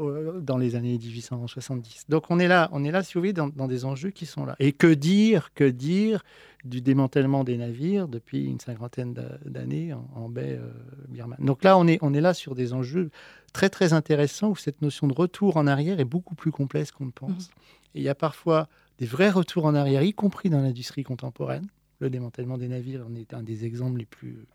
[0.00, 2.06] euh, dans les années 1870.
[2.08, 4.44] Donc on est là, on est là, si vous voulez, dans, des enjeux qui sont
[4.44, 4.56] là.
[4.58, 6.22] Et que dire, que dire
[6.64, 10.70] du démantèlement des navires depuis une cinquantaine d'années en, baie euh,
[11.08, 11.38] birmane?
[11.40, 13.10] Donc là, on est, on est là sur des enjeux
[13.52, 17.06] très très intéressants où cette notion de retour en arrière est beaucoup plus complexe qu'on
[17.06, 17.48] ne pense.
[17.48, 17.52] Mmh.
[17.94, 21.66] Et il y a parfois des vrais retours en arrière, y compris dans l'industrie contemporaine
[22.00, 24.46] le démantèlement des navires en est un des exemples les plus,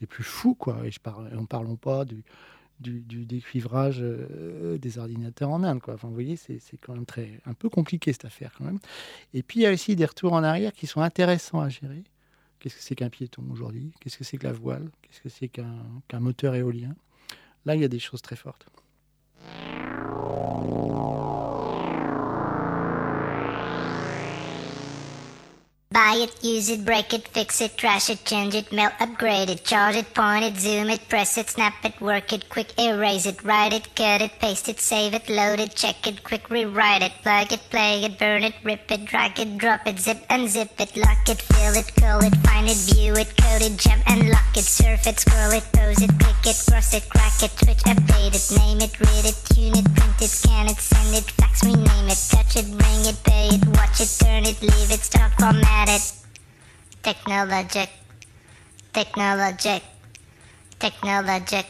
[0.00, 0.86] les plus fous, quoi.
[0.86, 2.22] Et je parle, parlons pas du,
[2.80, 5.94] du, décuivrage euh, des ordinateurs en Inde, quoi.
[5.94, 8.78] Enfin, vous voyez, c'est quand même très, un peu compliqué cette affaire, quand même.
[9.34, 12.04] Et puis, il y a aussi des retours en arrière qui sont intéressants à gérer.
[12.58, 13.92] Qu'est-ce que c'est qu'un piéton aujourd'hui?
[14.00, 14.90] Qu'est-ce que c'est que la voile?
[15.02, 16.94] Qu'est-ce que c'est qu'un moteur éolien?
[17.64, 18.66] Là, il y a des choses très fortes.
[25.92, 29.64] Buy it, use it, break it, fix it, trash it, change it, melt, upgrade it,
[29.64, 33.42] charge it, point it, zoom it, press it, snap it, work it, quick erase it,
[33.42, 37.10] write it, cut it, paste it, save it, load it, check it, quick rewrite it,
[37.24, 40.96] plug it, play it, burn it, rip it, drag it, drop it, zip unzip it,
[40.96, 44.56] lock it, fill it, curl it, find it, view it, code it, jump and lock
[44.56, 48.30] it, surf it, scroll it, pose it, click it, cross it, crack it, switch, update
[48.38, 52.06] it, name it, read it, tune it, print it, scan it, send it, fax, rename
[52.06, 52.79] it, touch it,
[54.00, 56.12] it, turn it, leave it, stop, format it.
[57.02, 57.90] Technologic,
[58.92, 59.82] technologic,
[60.78, 61.66] technologic,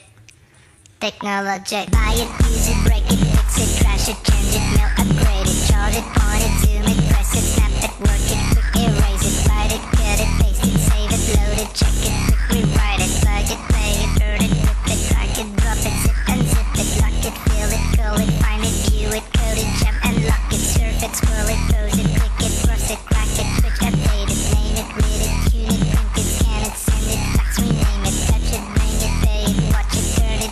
[1.01, 1.91] technologic.
[1.91, 5.59] Buy it, use it, break it, fix it, trash it, change it, mail, upgrade it,
[5.67, 9.49] charge it, point it, zoom it, press it, snap it, work it, quick erase it,
[9.49, 13.13] write it, cut it, paste it, save it, load it, check it, quick rewrite it,
[13.23, 16.71] plug it, play it, burn it, rip it, drag it, drop it, zip and zip
[16.79, 20.17] it, lock it, fill it, call it, find it, view it, code it, jump and
[20.27, 21.90] lock it, surf it, scroll it, pose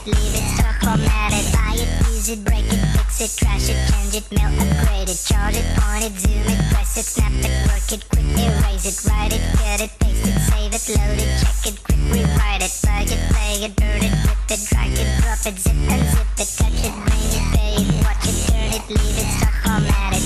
[0.09, 3.77] leave it, stop, format it, buy it, use it, break it, fix it, trash it,
[3.93, 7.53] change it, mail, upgrade it, charge it, point it, zoom it, press it, snap it,
[7.69, 11.31] work it, quick erase it, write it, cut it, paste it, save it, load it,
[11.41, 15.09] check it, quick rewrite it, plug it, play it, burn it, rip it, drag it,
[15.21, 18.71] drop it, zip and zip it, touch it, bring it, pay it, watch it, turn
[18.73, 20.25] it, leave it, stop, format it.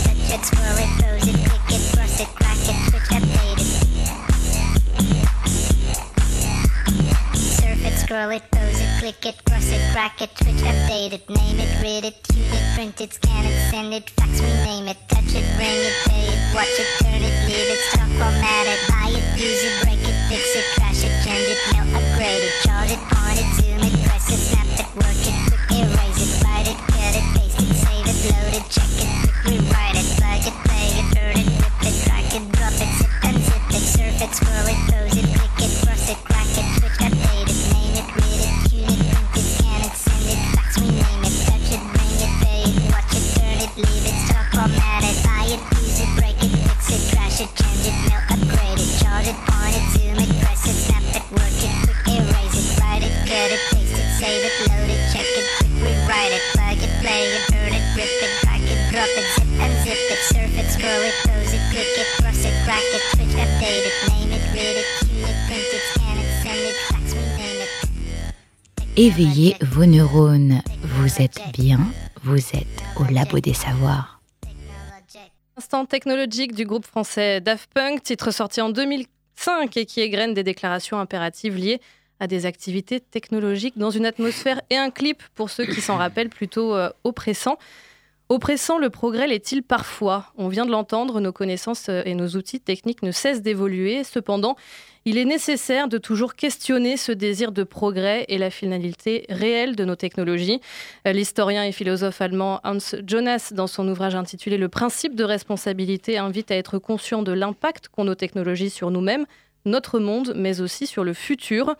[0.00, 0.99] Touch it, scroll it,
[8.10, 11.70] scroll it, pose it, click it, cross it, crack it, switch, update it, name it,
[11.80, 15.46] read it, tune it, print it, scan it, send it, fax, rename it, touch it,
[15.54, 19.22] bring it, pay it, watch it, turn it, leave it, stop, format it, buy it,
[19.38, 22.98] use it, break it, fix it, trash it, change it, mail, upgrade it, charge it,
[23.14, 26.78] point it, zoom it, press it, snap it, work it, quick erase it, write it,
[26.90, 29.29] cut it, paste it, save it, load it, check it,
[69.10, 70.62] éveillez vos neurones.
[70.82, 71.80] Vous êtes bien,
[72.22, 74.20] vous êtes au labo des savoirs.
[75.56, 80.44] Instant technologique du groupe français Daft Punk, titre sorti en 2005 et qui égrène des
[80.44, 81.80] déclarations impératives liées
[82.20, 86.30] à des activités technologiques dans une atmosphère et un clip, pour ceux qui s'en rappellent,
[86.30, 87.58] plutôt euh, oppressant.
[88.28, 90.26] Oppressant, le progrès l'est-il parfois?
[90.36, 94.04] On vient de l'entendre, nos connaissances euh, et nos outils techniques ne cessent d'évoluer.
[94.04, 94.54] Cependant,
[95.06, 99.84] il est nécessaire de toujours questionner ce désir de progrès et la finalité réelle de
[99.84, 100.60] nos technologies.
[101.06, 106.18] Euh, l'historien et philosophe allemand Hans Jonas, dans son ouvrage intitulé Le principe de responsabilité,
[106.18, 109.24] invite à être conscient de l'impact qu'ont nos technologies sur nous-mêmes,
[109.64, 111.74] notre monde, mais aussi sur le futur.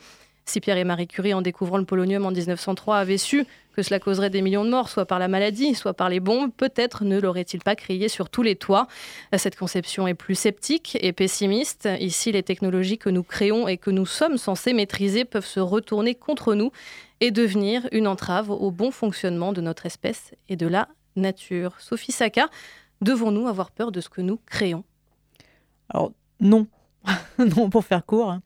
[0.47, 4.01] Si Pierre et Marie Curie, en découvrant le polonium en 1903, avaient su que cela
[4.01, 7.21] causerait des millions de morts, soit par la maladie, soit par les bombes, peut-être ne
[7.21, 8.87] l'auraient-ils pas crié sur tous les toits.
[9.37, 11.89] Cette conception est plus sceptique et pessimiste.
[12.01, 16.15] Ici, les technologies que nous créons et que nous sommes censés maîtriser peuvent se retourner
[16.15, 16.73] contre nous
[17.21, 21.75] et devenir une entrave au bon fonctionnement de notre espèce et de la nature.
[21.79, 22.49] Sophie Saka,
[23.01, 24.85] devons-nous avoir peur de ce que nous créons?
[25.89, 26.67] Alors non,
[27.39, 28.37] non pour faire court.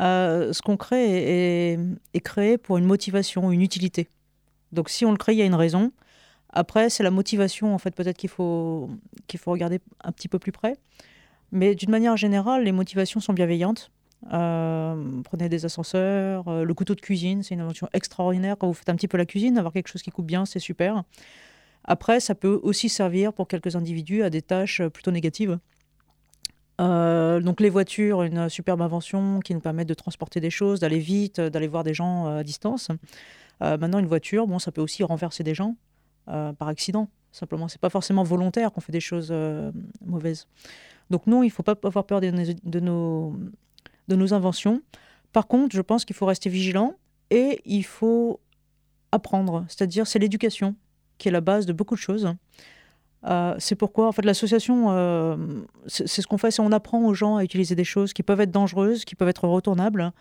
[0.00, 1.78] Euh, ce qu'on crée est,
[2.14, 4.08] est, créé pour une motivation, une utilité.
[4.74, 5.92] Donc si on le crée, il y a une raison.
[6.50, 8.88] Après, c'est la motivation, en fait, peut-être qu'il faut,
[9.26, 10.76] qu'il faut regarder un petit peu plus près.
[11.50, 13.90] Mais d'une manière générale, les motivations sont bienveillantes.
[14.32, 18.56] Euh, prenez des ascenseurs, euh, le couteau de cuisine, c'est une invention extraordinaire.
[18.56, 20.60] Quand vous faites un petit peu la cuisine, avoir quelque chose qui coupe bien, c'est
[20.60, 21.02] super.
[21.84, 25.58] Après, ça peut aussi servir pour quelques individus à des tâches plutôt négatives.
[26.80, 30.98] Euh, donc les voitures, une superbe invention qui nous permet de transporter des choses, d'aller
[30.98, 32.88] vite, d'aller voir des gens à distance.
[33.62, 35.76] Euh, maintenant, une voiture, bon, ça peut aussi renverser des gens
[36.28, 37.08] euh, par accident.
[37.32, 39.72] Simplement, c'est pas forcément volontaire qu'on fait des choses euh,
[40.04, 40.46] mauvaises.
[41.10, 44.82] Donc non, il faut pas avoir peur de nos, inventions.
[45.32, 46.94] Par contre, je pense qu'il faut rester vigilant
[47.30, 48.40] et il faut
[49.12, 49.64] apprendre.
[49.68, 50.74] C'est-à-dire, c'est l'éducation
[51.18, 52.32] qui est la base de beaucoup de choses.
[53.58, 55.36] c'est pourquoi, en fait, l'association,
[55.86, 58.40] c'est ce qu'on fait, c'est on apprend aux gens à utiliser des choses qui peuvent
[58.40, 60.12] être dangereuses, qui peuvent être retournables,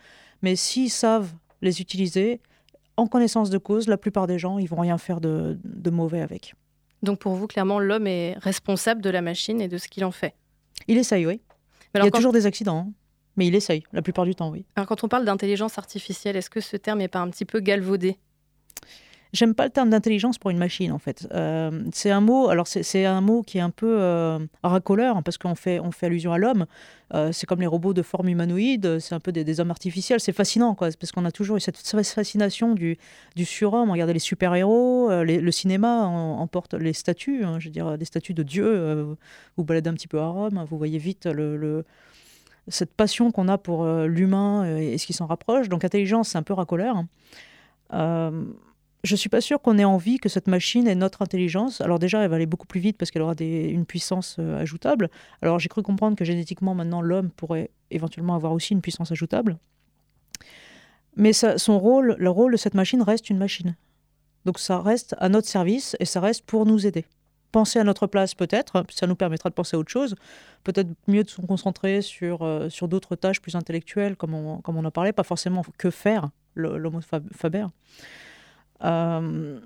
[0.42, 2.42] mais s'ils savent les utiliser,
[2.98, 5.58] en connaissance de cause, la plupart des gens, ils vont rien faire de,
[5.90, 6.56] mauvais avec.
[7.02, 10.12] Donc pour vous, clairement, l'homme est responsable de la machine et de ce qu'il en
[10.12, 10.36] fait.
[10.88, 11.42] Il essaye, oui.
[11.96, 12.92] il y a toujours des accidents, hein.
[13.36, 14.66] mais il essaye, la plupart du temps, oui.
[14.76, 17.60] Alors quand on parle d'intelligence artificielle, est-ce que ce terme n'est pas un petit peu
[17.60, 18.18] galvaudé?
[19.34, 21.28] J'aime pas le terme d'intelligence pour une machine, en fait.
[21.34, 25.22] Euh, c'est un mot, alors c'est un mot qui est un peu euh, racoleur, hein,
[25.24, 26.68] parce qu'on fait, on fait allusion à l'homme.
[27.16, 30.20] Euh, c'est comme les robots de forme humanoïde, c'est un peu des, hommes artificiels.
[30.20, 33.00] C'est fascinant, quoi, parce qu'on a toujours eu cette fascination du,
[33.36, 33.90] du surhomme.
[33.90, 38.44] Regardez les super-héros, le cinéma emporte les statues, hein, je veux dire, des statues de
[38.44, 39.18] Dieu.
[39.58, 41.28] vous baladez un petit peu à Rome, hein, vous voyez vite
[42.68, 45.70] cette passion qu'on a pour l'humain et ce qui s'en rapproche.
[45.70, 47.04] Donc, intelligence, c'est un peu racoleur
[49.04, 51.82] je suis pas sûre qu'on ait envie que cette machine ait notre intelligence.
[51.82, 55.10] Alors déjà, elle va aller beaucoup plus vite parce qu'elle aura une puissance euh, ajoutable.
[55.42, 59.58] Alors j'ai cru comprendre que génétiquement, maintenant, l'homme pourrait éventuellement avoir aussi une puissance ajoutable.
[61.16, 63.76] Mais son rôle, le rôle de cette machine reste une machine.
[64.46, 67.06] Donc ça reste à notre service et ça reste pour nous aider.
[67.52, 70.16] Penser à notre place peut-être, ça nous permettra de penser à autre chose.
[70.64, 74.86] Peut-être mieux de se concentrer sur, euh, d'autres tâches plus intellectuelles, comme on, comme on
[74.86, 77.00] en parlait, pas forcément que faire, l'homo
[77.36, 77.68] faber.
[78.84, 79.60] Euh,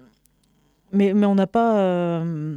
[0.91, 2.55] mais, on n'a pas, euh,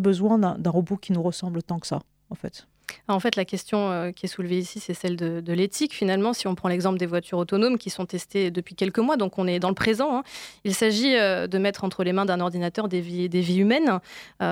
[0.00, 2.00] besoin d'un robot qui nous ressemble tant que ça,
[2.30, 2.66] en fait.
[3.08, 5.94] En fait, la question euh, qui est soulevée ici, c'est celle de, l'éthique.
[5.94, 9.38] Finalement, si on prend l'exemple des voitures autonomes qui sont testées depuis quelques mois, donc
[9.38, 10.22] on est dans le présent, hein,
[10.64, 14.00] il s'agit de mettre entre les mains d'un ordinateur des vies, des vies humaines.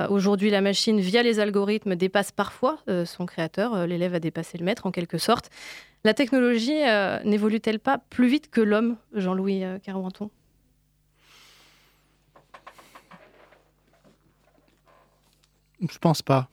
[0.09, 3.87] Aujourd'hui, la machine, via les algorithmes, dépasse parfois son créateur.
[3.87, 5.49] L'élève a dépassé le maître, en quelque sorte.
[6.03, 6.81] La technologie
[7.23, 10.31] n'évolue-t-elle pas plus vite que l'homme, Jean-Louis Carouanton?
[15.89, 16.49] Je pense pas.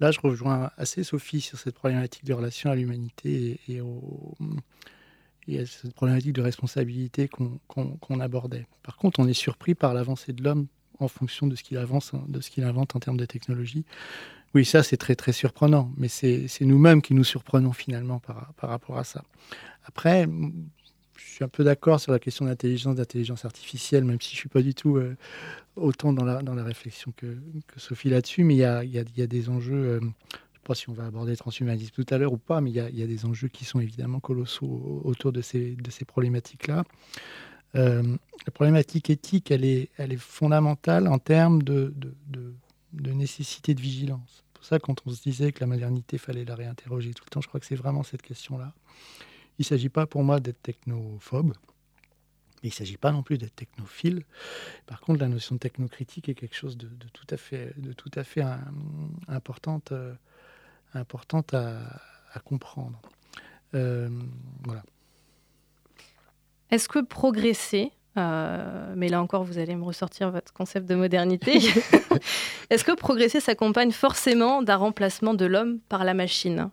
[0.00, 3.80] Là, je rejoins assez Sophie sur cette problématique de relation à l'humanité et,
[5.58, 8.66] à cette problématique de responsabilité qu'on abordait.
[8.82, 10.66] Par contre, on est surpris par l'avancée de l'homme
[10.98, 13.84] en fonction de ce qu'il avance, de ce qu'il invente en termes de technologie.
[14.54, 18.70] Oui, ça, c'est très, très surprenant, mais c'est nous-mêmes qui nous surprenons finalement par, par
[18.70, 19.24] rapport à ça.
[19.84, 20.26] Après,
[21.26, 24.38] je suis un peu d'accord sur la question d'intelligence, d'intelligence artificielle, même si je ne
[24.40, 25.16] suis pas du tout euh,
[25.76, 27.36] autant dans la, dans la réflexion que,
[27.76, 30.74] Sophie là-dessus, mais il y a, y a, des enjeux, euh, je ne sais pas
[30.74, 33.02] si on va aborder le transhumanisme tout à l'heure ou pas, mais il y, y
[33.02, 36.84] a, des enjeux qui sont évidemment colossaux autour de ces, de ces problématiques-là.
[37.74, 42.54] Euh, la problématique éthique, elle est, elle est fondamentale en termes de, de,
[42.92, 44.44] de, nécessité de vigilance.
[44.44, 47.30] C'est pour ça, quand on se disait que la modernité, fallait la réinterroger tout le
[47.30, 48.72] temps, je crois que c'est vraiment cette question-là.
[49.58, 51.54] Il ne s'agit pas pour moi d'être technophobe.
[52.62, 54.24] il ne s'agit pas non plus d'être technophile.
[54.86, 58.10] Par contre, la notion de technocritique est quelque chose de, tout à fait, de tout
[58.14, 58.42] à fait
[59.28, 60.14] importante, euh,
[60.94, 63.00] importante à, comprendre.
[63.74, 64.08] Euh,
[64.64, 64.82] voilà.
[66.70, 71.58] Est-ce que progresser, euh, mais là encore, vous allez me ressortir votre concept de modernité.
[72.70, 76.70] Est-ce que progresser s'accompagne forcément d'un remplacement de l'homme par la machine?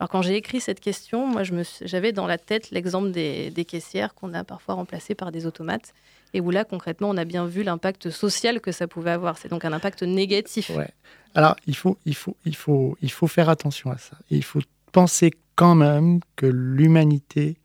[0.00, 1.42] Alors quand j'ai écrit cette question, moi
[1.82, 5.92] j'avais dans la tête l'exemple des, caissières qu'on a parfois remplacées par des automates
[6.32, 9.36] et où là concrètement on a bien vu l'impact social que ça pouvait avoir.
[9.36, 10.70] C'est donc un impact négatif.
[10.70, 10.88] Ouais.
[11.34, 14.16] Alors il faut, il, faut, il, faut, il faut faire attention à ça.
[14.30, 17.58] il faut penser quand même que l'humanité,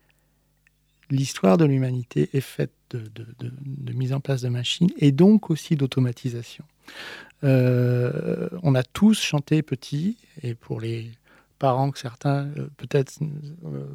[1.08, 6.64] l'histoire de l'humanité est faite de, mise en place de machines et donc aussi d'automatisation.
[7.44, 11.10] Euh, on a tous chanté petit et pour les
[11.58, 13.18] parents que certains euh, peut-être
[13.64, 13.86] euh,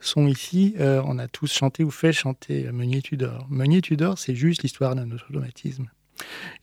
[0.00, 3.46] sont ici, euh, on a tous chanté ou fait chanter Meunier Tudor.
[3.50, 5.88] Meunier Tudor, c'est juste l'histoire d'un automatisme.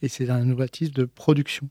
[0.02, 1.68] Et c'est un automatisme de production.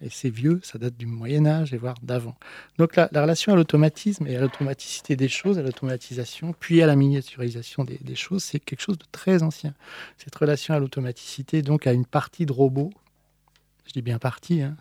[0.00, 2.36] Et c'est vieux, ça date du Moyen Âge et voire d'avant.
[2.78, 6.94] Donc la, relation à l'automatisme et à l'automaticité des choses, à l'automatisation, puis à la
[6.94, 9.74] miniaturisation des, des choses, c'est quelque chose de très ancien.
[10.16, 12.92] Cette relation à l'automaticité, donc à une partie de robots,
[13.88, 14.76] je dis bien parti, hein,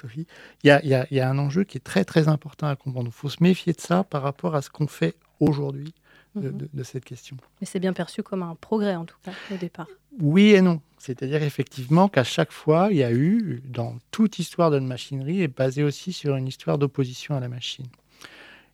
[0.00, 0.26] Sophie,
[0.62, 3.08] il y, a, un enjeu qui est très très important à comprendre.
[3.08, 5.92] Il faut se méfier de ça par rapport à ce qu'on fait aujourd'hui
[6.36, 6.84] de, mhm.
[6.84, 7.36] cette question.
[7.60, 9.88] Mais c'est bien perçu comme un progrès en tout cas au départ.
[10.20, 10.80] Oui et non.
[10.98, 15.42] C'est-à-dire effectivement qu'à chaque fois, il y a eu, dans toute histoire de la machinerie,
[15.42, 17.86] est basée aussi sur une histoire d'opposition à la machine.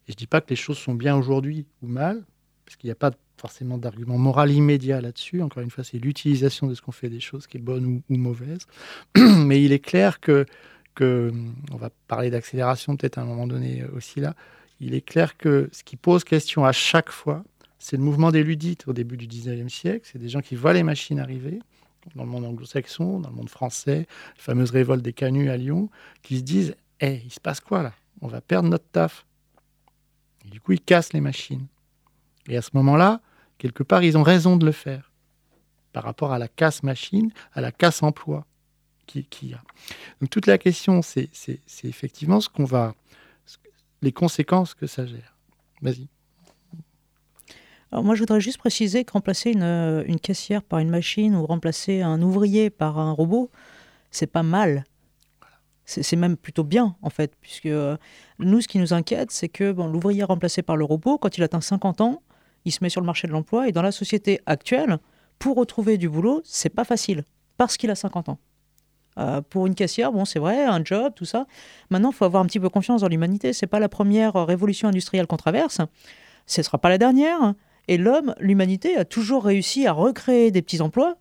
[0.07, 2.23] Et je ne dis pas que les choses sont bien aujourd'hui ou mal,
[2.65, 3.11] parce qu'il n'y a pas
[3.41, 5.43] forcément d'argument moral immédiat là-dessus.
[5.43, 8.17] Encore une fois, c'est l'utilisation de ce qu'on fait des choses qui est bonne ou,
[8.17, 8.67] mauvaise.
[9.17, 10.47] Mais il est clair que,
[10.95, 11.33] que,
[11.73, 14.35] on va parler d'accélération peut-être à un moment donné aussi là,
[14.81, 17.45] il est clair que ce qui pose question à chaque fois,
[17.79, 20.09] c'est le mouvement des ludites au début du 19e siècle.
[20.11, 21.61] C'est des gens qui voient les machines arriver,
[22.15, 25.91] dans le monde anglo-saxon, dans le monde français, la fameuse révolte des canuts à Lyon,
[26.23, 27.93] qui se disent Hé, il se passe quoi là?
[28.21, 29.27] On va perdre notre taf.
[30.45, 31.67] Et du coup, ils cassent les machines.
[32.49, 33.21] Et à ce moment-là,
[33.61, 35.13] quelque part, ils ont raison de le faire
[35.93, 38.47] par rapport à la casse machine, à la casse emploi
[39.07, 39.63] qu'il qui y a.
[40.21, 41.31] Donc toute la question, c'est
[41.85, 42.95] effectivement ce qu'on va,
[44.03, 45.37] les conséquences que ça gère.
[45.83, 46.09] Vas-y.
[47.93, 51.45] Alors moi, je voudrais juste préciser que remplacer une, une, caissière par une machine ou
[51.45, 53.51] remplacer un ouvrier par un robot,
[54.11, 54.85] c'est pas mal.
[55.85, 57.97] C'est même plutôt bien, en fait, puisque euh,
[58.39, 61.43] nous, ce qui nous inquiète, c'est que bon, l'ouvrier remplacé par le robot, quand il
[61.43, 62.23] atteint 50 ans,
[62.65, 64.99] il se met sur le marché de l'emploi et dans la société actuelle,
[65.39, 67.25] pour retrouver du boulot, c'est pas facile
[67.57, 68.39] parce qu'il a 50 ans.
[69.19, 71.47] Euh, pour une caissière, bon, c'est vrai, un job, tout ça.
[71.91, 73.53] Maintenant, il faut avoir un petit peu confiance dans l'humanité.
[73.53, 75.81] C'est pas la première révolution industrielle qu'on traverse.
[76.47, 77.55] Ce ne sera pas la dernière.
[77.89, 81.17] Et l'homme, l'humanité, a toujours réussi à recréer des petits emplois.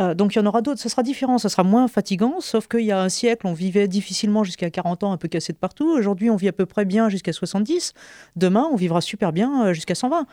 [0.00, 0.80] Euh, donc il y en aura d'autres.
[0.80, 2.40] Ce sera différent, ce sera moins fatigant.
[2.40, 5.52] Sauf qu'il y a un siècle, on vivait difficilement jusqu'à 40 ans, un peu cassé
[5.52, 5.88] de partout.
[5.88, 7.92] Aujourd'hui, on vit à peu près bien jusqu'à 70.
[8.36, 10.26] Demain, on vivra super bien euh, jusqu'à 120.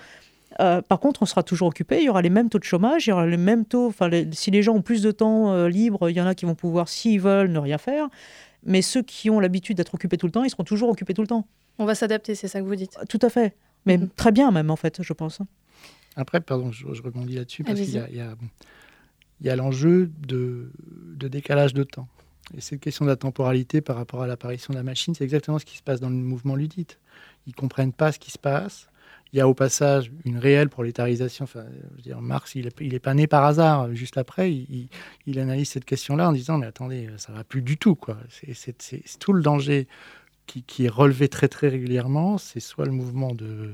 [0.60, 3.06] Euh, par contre, on sera toujours occupé, il y aura les mêmes taux de chômage,
[3.06, 3.88] il y aura les mêmes taux.
[3.88, 6.46] Enfin, si les gens ont plus de temps euh, libre, il y en a qui
[6.46, 8.08] vont pouvoir, s'ils veulent, ne rien faire.
[8.64, 11.22] Mais ceux qui ont l'habitude d'être occupés tout le temps, ils seront toujours occupés tout
[11.22, 11.48] le temps.
[11.78, 13.56] On va s'adapter, c'est ça que vous dites Tout à fait.
[13.86, 14.10] Mais mhm.
[14.16, 15.40] très bien, même, en fait, je pense.
[16.16, 18.36] Après, pardon, je, rebondis là-dessus, parce qu'il y a,
[19.42, 20.72] l'enjeu de,
[21.16, 22.08] décalage de temps.
[22.56, 25.60] Et cette question de la temporalité par rapport à l'apparition de la machine, c'est exactement
[25.60, 27.00] ce qui se passe dans le mouvement ludite.
[27.46, 28.88] Ils comprennent pas ce qui se passe.
[29.34, 31.44] Il y a au passage une réelle prolétarisation.
[31.44, 33.94] Enfin, je veux dire, Marx, il n'est pas né par hasard.
[33.94, 37.98] Juste après, il, analyse cette question-là en disant Mais attendez, ça va plus du tout.
[38.30, 39.88] C'est tout le danger
[40.46, 42.38] qui, est relevé très très régulièrement.
[42.38, 43.74] C'est soit le mouvement de.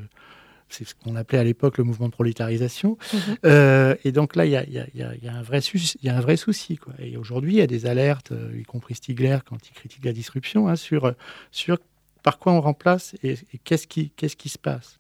[0.74, 2.98] C'est ce qu'on appelait à l'époque le mouvement de prolétarisation.
[3.14, 3.20] Mhm.
[3.46, 6.18] Euh, et donc là, il y a, y, a, y a, un vrai y a
[6.18, 6.78] un vrai souci.
[6.78, 6.94] Quoi.
[7.00, 10.14] Et aujourd'hui, il y a des alertes, euh, y compris Stigler quand il critique la
[10.14, 11.14] disruption, hein, sur,
[11.52, 11.78] sur
[12.24, 15.00] par quoi on remplace et, qu'est-ce qui, se passe.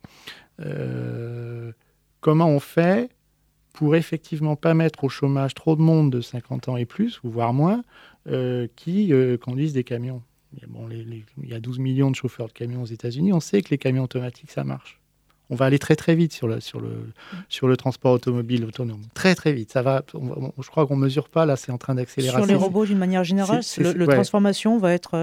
[0.60, 1.72] Euh,
[2.20, 3.10] comment on fait
[3.72, 7.30] pour effectivement pas mettre au chômage trop de monde de 50 ans et plus, ou
[7.30, 7.84] voire moins,
[8.28, 10.22] euh, qui euh, conduisent des camions?
[10.68, 13.34] Bon, il y a 12 millions de chauffeurs de camions aux États-Unis.
[13.34, 15.02] On sait que les camions automatiques, ça marche.
[15.54, 16.90] On va aller très très vite sur le, sur le,
[17.48, 19.04] sur le transport automobile autonome.
[19.14, 19.72] Très très vite.
[19.72, 22.36] Ça va, je crois qu'on ne mesure pas, là c'est en train d'accélérer.
[22.38, 25.16] Sur les robots d'une manière générale, le, transformation va être...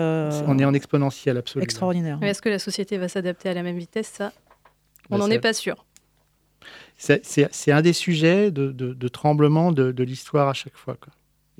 [0.46, 1.64] on est en exponentiel absolument.
[1.64, 2.18] Extraordinaire.
[2.22, 4.12] Est-ce que la société va s'adapter à la même vitesse?
[4.16, 4.32] Ça,
[5.10, 5.84] on n'en est pas sûr.
[6.96, 10.96] C'est un des sujets de, tremblement de, l'histoire à chaque fois.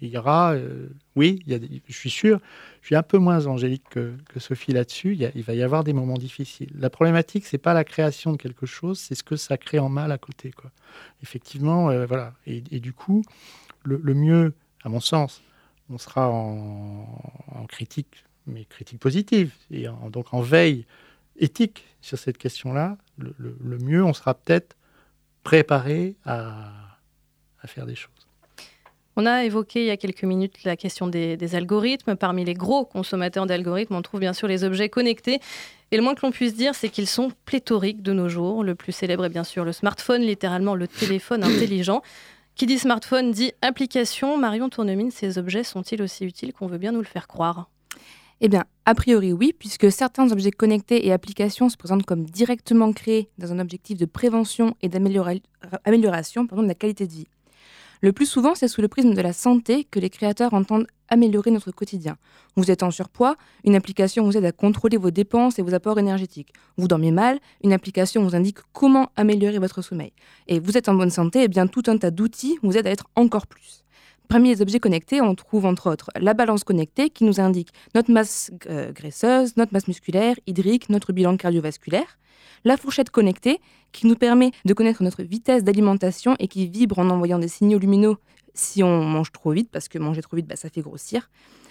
[0.00, 2.40] Il y aura, euh, oui, je suis sûr,
[2.80, 5.16] je suis un peu moins angélique que, Sophie là-dessus.
[5.34, 6.70] Il, va y avoir des moments difficiles.
[6.74, 9.88] La problématique, c'est pas la création de quelque chose, c'est ce que ça crée en
[9.88, 10.52] mal à côté.
[10.52, 10.70] Quoi.
[11.22, 12.32] Effectivement, euh, voilà.
[12.46, 13.22] Et, du coup,
[13.84, 15.42] le, mieux, à mon sens,
[15.90, 20.86] on sera en, critique, mais critique positive, et donc en veille
[21.36, 22.96] éthique sur cette question-là.
[23.18, 24.76] Le, mieux, on sera peut-être
[25.42, 28.19] préparé à faire des choses.
[29.22, 32.16] On a évoqué il y a quelques minutes la question des, algorithmes.
[32.16, 35.40] Parmi les gros consommateurs d'algorithmes, on trouve bien sûr les objets connectés.
[35.90, 38.64] Et le moins que l'on puisse dire, c'est qu'ils sont pléthoriques de nos jours.
[38.64, 42.00] Le plus célèbre est bien sûr le smartphone, littéralement le téléphone intelligent.
[42.54, 44.38] Qui dit smartphone dit application.
[44.38, 47.68] Marion Tournemine, ces objets sont-ils aussi utiles qu'on veut bien nous le faire croire?
[48.40, 52.90] Eh bien, a priori oui, puisque certains objets connectés et applications se présentent comme directement
[52.94, 57.26] créés dans un objectif de prévention et d'amélioration de la qualité de vie.
[58.02, 61.50] Le plus souvent, c'est sous le prisme de la santé que les créateurs entendent améliorer
[61.50, 62.16] notre quotidien.
[62.56, 65.98] Vous êtes en surpoids, une application vous aide à contrôler vos dépenses et vos apports
[65.98, 66.54] énergétiques.
[66.78, 70.12] Vous dormez mal, une application vous indique comment améliorer votre sommeil.
[70.46, 72.90] Et vous êtes en bonne santé, eh bien tout un tas d'outils vous aide à
[72.90, 73.84] être encore plus.
[74.30, 78.10] Parmi les objets connectés, on trouve entre autres la balance connectée qui nous indique notre
[78.10, 82.16] masse euh, graisseuse, notre masse musculaire, hydrique, notre bilan cardiovasculaire
[82.64, 83.60] la fourchette connectée
[83.92, 87.78] qui nous permet de connaître notre vitesse d'alimentation et qui vibre en envoyant des signaux
[87.78, 88.16] lumineux
[88.54, 91.30] si on mange trop vite, parce que manger trop vite, bah, ça fait grossir.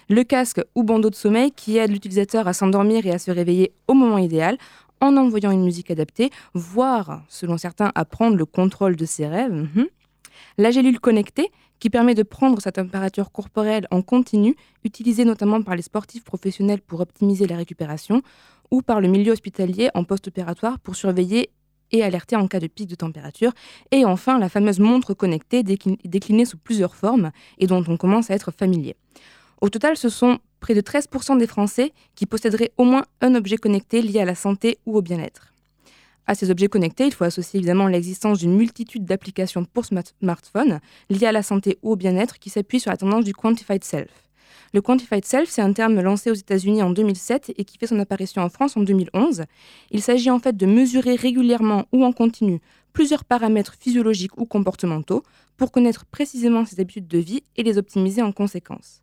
[0.09, 3.73] Le casque ou bandeau de sommeil qui aide l'utilisateur à s'endormir et à se réveiller
[3.87, 4.57] au moment idéal
[5.01, 9.53] en envoyant une musique adaptée, voire, selon certains, à prendre le contrôle de ses rêves.
[9.53, 9.87] Mhm.
[10.57, 15.75] La gélule connectée qui permet de prendre sa température corporelle en continu, utilisée notamment par
[15.75, 18.21] les sportifs professionnels pour optimiser la récupération,
[18.71, 21.49] ou par le milieu hospitalier en post-opératoire pour surveiller
[21.91, 23.51] et alerter en cas de pic de température.
[23.91, 28.35] Et enfin, la fameuse montre connectée déclinée sous plusieurs formes et dont on commence à
[28.35, 28.95] être familier.
[29.61, 33.57] Au total, ce sont près de 13% des Français qui posséderaient au moins un objet
[33.57, 35.48] connecté lié à la santé ou au bien-être.
[36.29, 41.25] À ces objets connectés, il faut associer évidemment l'existence d'une multitude d'applications pour smartphones liées
[41.25, 44.11] à la santé ou au bien-être qui s'appuient sur la tendance du quantified self.
[44.71, 47.99] Le Quantified Self, c'est un terme lancé aux États-Unis en 2007 et qui fait son
[47.99, 49.45] apparition en France en 2011.
[49.89, 52.59] Il s'agit en fait de mesurer régulièrement ou en continu
[52.93, 55.23] plusieurs paramètres physiologiques ou comportementaux
[55.57, 59.01] pour connaître précisément ses habitudes de vie et les optimiser en conséquence.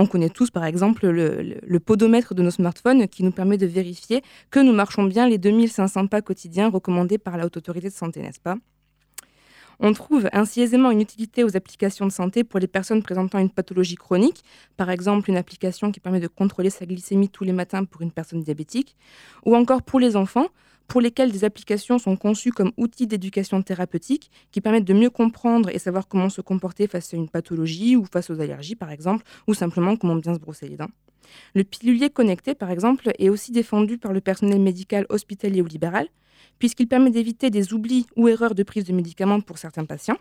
[0.00, 4.22] On connaît tous par exemple le, podomètre de nos smartphones qui nous permet de vérifier
[4.50, 8.22] que nous marchons bien les 2500 pas quotidiens recommandés par la Haute Autorité de Santé,
[8.22, 8.56] n'est-ce pas?
[9.80, 13.50] On trouve ainsi aisément une utilité aux applications de santé pour les personnes présentant une
[13.50, 14.44] pathologie chronique,
[14.76, 18.12] par exemple une application qui permet de contrôler sa glycémie tous les matins pour une
[18.12, 18.96] personne diabétique,
[19.44, 20.48] ou encore pour les enfants,
[20.88, 25.68] pour lesquels des applications sont conçues comme outils d'éducation thérapeutique qui permettent de mieux comprendre
[25.68, 29.24] et savoir comment se comporter face à une pathologie ou face aux allergies, par exemple,
[29.46, 30.90] ou simplement comment bien se brosser les dents.
[31.54, 36.08] Le pilulier connecté, par exemple, est aussi défendu par le personnel médical hospitalier ou libéral,
[36.58, 40.16] puisqu'il permet d'éviter des oublis ou erreurs de prise de médicaments pour certains patients.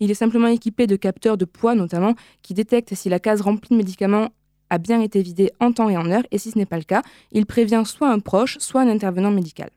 [0.00, 3.70] Il est simplement équipé de capteurs de poids notamment qui détectent si la case remplie
[3.70, 4.30] de médicaments
[4.70, 6.82] a bien été vidée en temps et en heure, et si ce n'est pas le
[6.82, 7.02] cas,
[7.32, 9.70] il prévient soit un proche, soit un intervenant médical.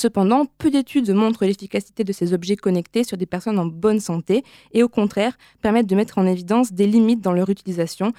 [0.00, 4.44] Cependant, peu d'études montrent l'efficacité de ces objets connectés sur des personnes en bonne santé
[4.72, 8.14] et au contraire permettent de mettre en évidence des limites dans leur utilisation,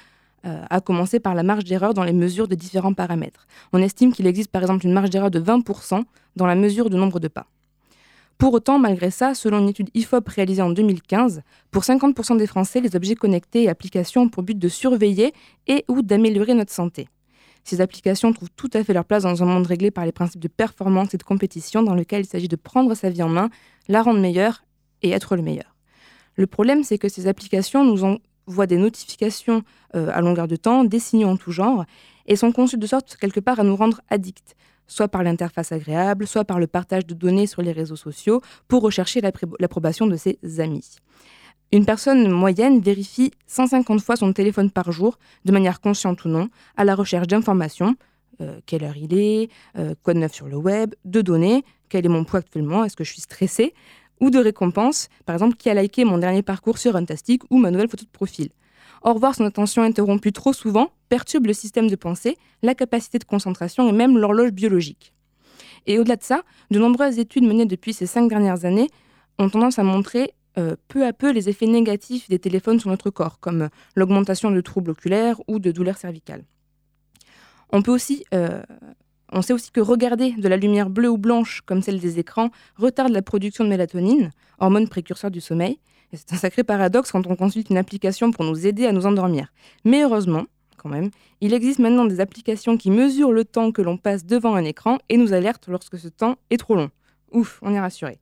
[0.45, 3.47] euh, à commencer par la marge d'erreur dans les mesures de différents paramètres.
[3.73, 6.03] On estime qu'il existe par exemple une marge d'erreur de 20%
[6.35, 7.47] dans la mesure du nombre de pas.
[8.37, 12.81] Pour autant, malgré ça, selon une étude IFOP réalisée en 2015, pour 50% des Français,
[12.81, 15.33] les objets connectés et applications ont pour but de surveiller
[15.65, 17.07] et ou d'améliorer notre santé.
[17.63, 20.41] Ces applications trouvent tout à fait leur place dans un monde réglé par les principes
[20.41, 23.49] de performance et de compétition dans lequel il s'agit de prendre sa vie en main,
[23.87, 24.63] la rendre meilleure
[25.01, 25.75] et être le meilleur.
[26.35, 29.63] Le problème, c'est que ces applications nous ont voient des notifications
[29.95, 31.85] euh, à longueur de temps, des signaux en tout genre,
[32.25, 34.55] et sont conçus de sorte quelque part à nous rendre addicts,
[34.87, 38.81] soit par l'interface agréable, soit par le partage de données sur les réseaux sociaux pour
[38.81, 40.97] rechercher l'approbation de ses amis.
[41.73, 46.49] Une personne moyenne vérifie 150 fois son téléphone par jour, de manière consciente ou non,
[46.75, 47.95] à la recherche d'informations,
[48.41, 52.05] euh, quelle heure il est, euh, quoi de neuf sur le web, de données, quel
[52.05, 53.73] est mon poids actuellement, est-ce que je suis stressée,
[54.19, 57.71] ou de récompense, par exemple qui a liké mon dernier parcours sur Runtastic ou ma
[57.71, 58.49] nouvelle photo de profil.
[59.01, 63.23] Or, voir son attention interrompue trop souvent perturbe le système de pensée, la capacité de
[63.23, 65.13] concentration et même l'horloge biologique.
[65.87, 68.89] Et au-delà de ça, de nombreuses études menées depuis ces cinq dernières années
[69.39, 73.09] ont tendance à montrer euh, peu à peu les effets négatifs des téléphones sur notre
[73.09, 76.43] corps, comme l'augmentation de troubles oculaires ou de douleurs cervicales.
[77.71, 78.61] On peut aussi euh,
[79.31, 82.49] on sait aussi que regarder de la lumière bleue ou blanche, comme celle des écrans,
[82.75, 85.79] retarde la production de mélatonine, hormone précurseur du sommeil,
[86.13, 89.53] c'est un sacré paradoxe quand on consulte une application pour nous aider à nous endormir.
[89.85, 90.43] Mais heureusement,
[90.77, 94.55] quand même, il existe maintenant des applications qui mesurent le temps que l'on passe devant
[94.55, 96.89] un écran et nous alertent lorsque ce temps est trop long.
[97.31, 98.19] Ouf, on est rassuré.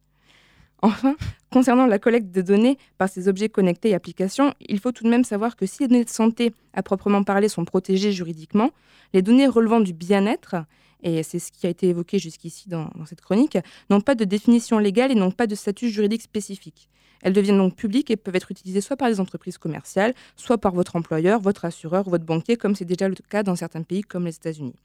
[0.81, 1.15] Enfin,
[1.51, 5.09] concernant la collecte de données par ces objets connectés et applications, il faut tout de
[5.09, 8.71] même savoir que si les données de santé à proprement parler sont protégées juridiquement,
[9.13, 10.55] les données relevant du bien-être,
[11.03, 13.57] et c'est ce qui a été évoqué jusqu'ici dans, cette chronique,
[13.89, 16.89] n'ont pas de définition légale et n'ont pas de statut juridique spécifique.
[17.21, 20.73] Elles deviennent donc publiques et peuvent être utilisées soit par les entreprises commerciales, soit par
[20.73, 24.25] votre employeur, votre assureur votre banquier, comme c'est déjà le cas dans certains pays comme
[24.25, 24.75] les États-Unis.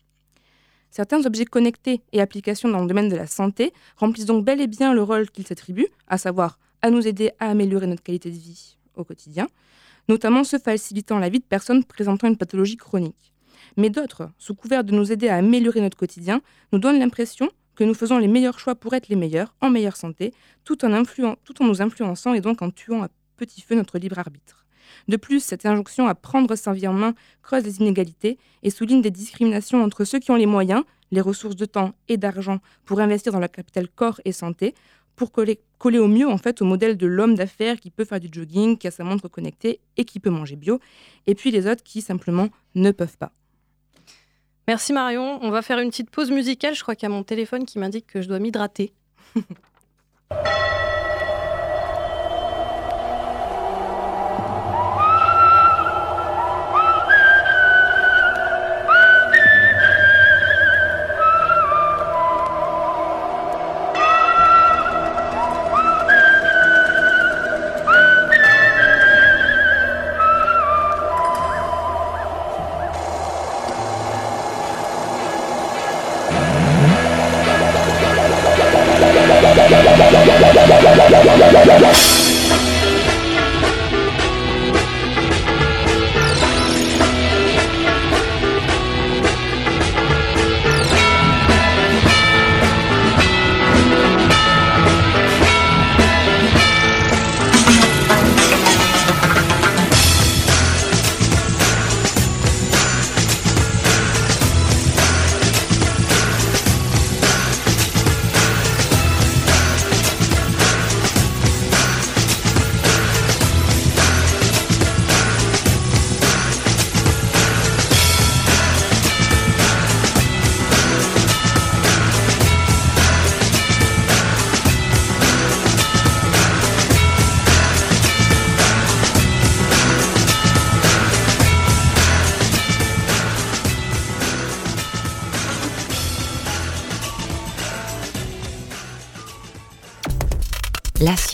[0.96, 4.68] Certains objets connectés et applications dans le domaine de la santé remplissent donc bel et
[4.68, 8.36] bien le rôle qu'ils s'attribuent, à savoir à nous aider à améliorer notre qualité de
[8.36, 9.48] vie au quotidien,
[10.08, 13.32] notamment ceux facilitant la vie de personnes présentant une pathologie chronique.
[13.76, 16.42] Mais d'autres, sous couvert de nous aider à améliorer notre quotidien,
[16.72, 19.96] nous donnent l'impression que nous faisons les meilleurs choix pour être les meilleurs, en meilleure
[19.96, 20.32] santé,
[20.62, 21.02] tout en,
[21.42, 24.63] tout en nous influençant et donc en tuant à petit feu notre libre arbitre.
[25.08, 29.02] De plus, cette injonction à prendre sa vie en main creuse les inégalités et souligne
[29.02, 33.00] des discriminations entre ceux qui ont les moyens, les ressources de temps et d'argent pour
[33.00, 34.74] investir dans le capital corps et santé,
[35.16, 38.28] pour coller, au mieux en fait au modèle de l'homme d'affaires qui peut faire du
[38.30, 40.80] jogging, qui a sa montre connectée et qui peut manger bio,
[41.26, 43.32] et puis les autres qui simplement ne peuvent pas.
[44.66, 45.38] Merci Marion.
[45.42, 46.74] On va faire une petite pause musicale.
[46.74, 48.94] Je crois qu'il y a mon téléphone qui m'indique que je dois m'hydrater.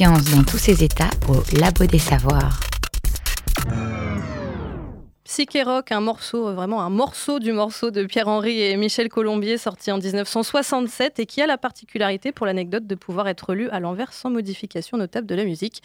[0.08, 2.58] dans tous ses états au Labo des Savoirs.
[5.24, 9.58] Psyché Rock, un morceau, euh, vraiment un morceau du morceau de Pierre-Henri et Michel Colombier,
[9.58, 13.78] sorti en 1967 et qui a la particularité, pour l'anecdote, de pouvoir être lu à
[13.78, 15.82] l'envers sans modification notable de la musique.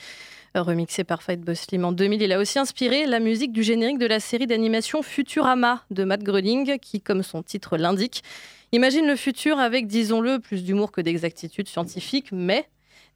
[0.53, 4.07] Remixé par Fight Boslim en 2000, il a aussi inspiré la musique du générique de
[4.07, 8.23] la série d'animation Futurama de Matt Groening, qui, comme son titre l'indique,
[8.71, 12.69] imagine le futur avec, disons-le, plus d'humour que d'exactitude scientifique, mais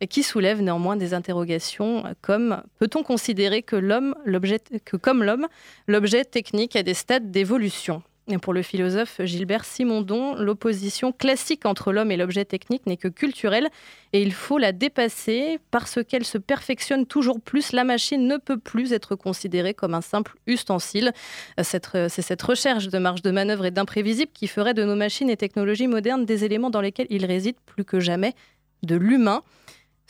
[0.07, 5.47] qui soulève néanmoins des interrogations comme peut-on considérer que l'homme, l'objet, que comme l'homme,
[5.87, 8.01] l'objet technique a des stades d'évolution?
[8.43, 13.69] Pour le philosophe Gilbert Simondon, l'opposition classique entre l'homme et l'objet technique n'est que culturelle
[14.13, 17.71] et il faut la dépasser parce qu'elle se perfectionne toujours plus.
[17.71, 21.11] La machine ne peut plus être considérée comme un simple ustensile.
[21.63, 25.37] C'est cette recherche de marge de manœuvre et d'imprévisible qui ferait de nos machines et
[25.37, 28.35] technologies modernes des éléments dans lesquels il réside plus que jamais
[28.83, 29.41] de l'humain.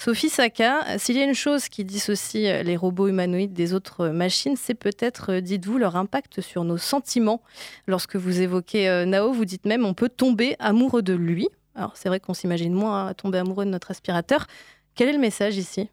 [0.02, 4.08] Sophie Saka, s'il y a une chose qui dissocie euh, les robots humanoïdes des autres
[4.08, 7.42] machines, c'est peut-être, euh, dites-vous, leur impact sur nos sentiments.
[7.86, 11.50] Lorsque vous évoquez euh, Nao, vous dites même on peut tomber amoureux de lui.
[11.76, 14.48] Alors c'est vrai qu'on s'imagine moins tomber amoureux de notre aspirateur.
[14.96, 15.90] Quel est le message ici?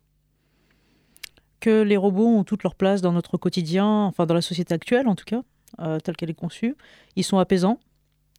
[1.59, 5.09] Que les robots ont toute leur place dans notre quotidien, enfin dans la société actuelle
[5.09, 5.43] en tout cas,
[5.99, 6.77] telle qu'elle est conçue.
[7.17, 7.81] Ils sont apaisants,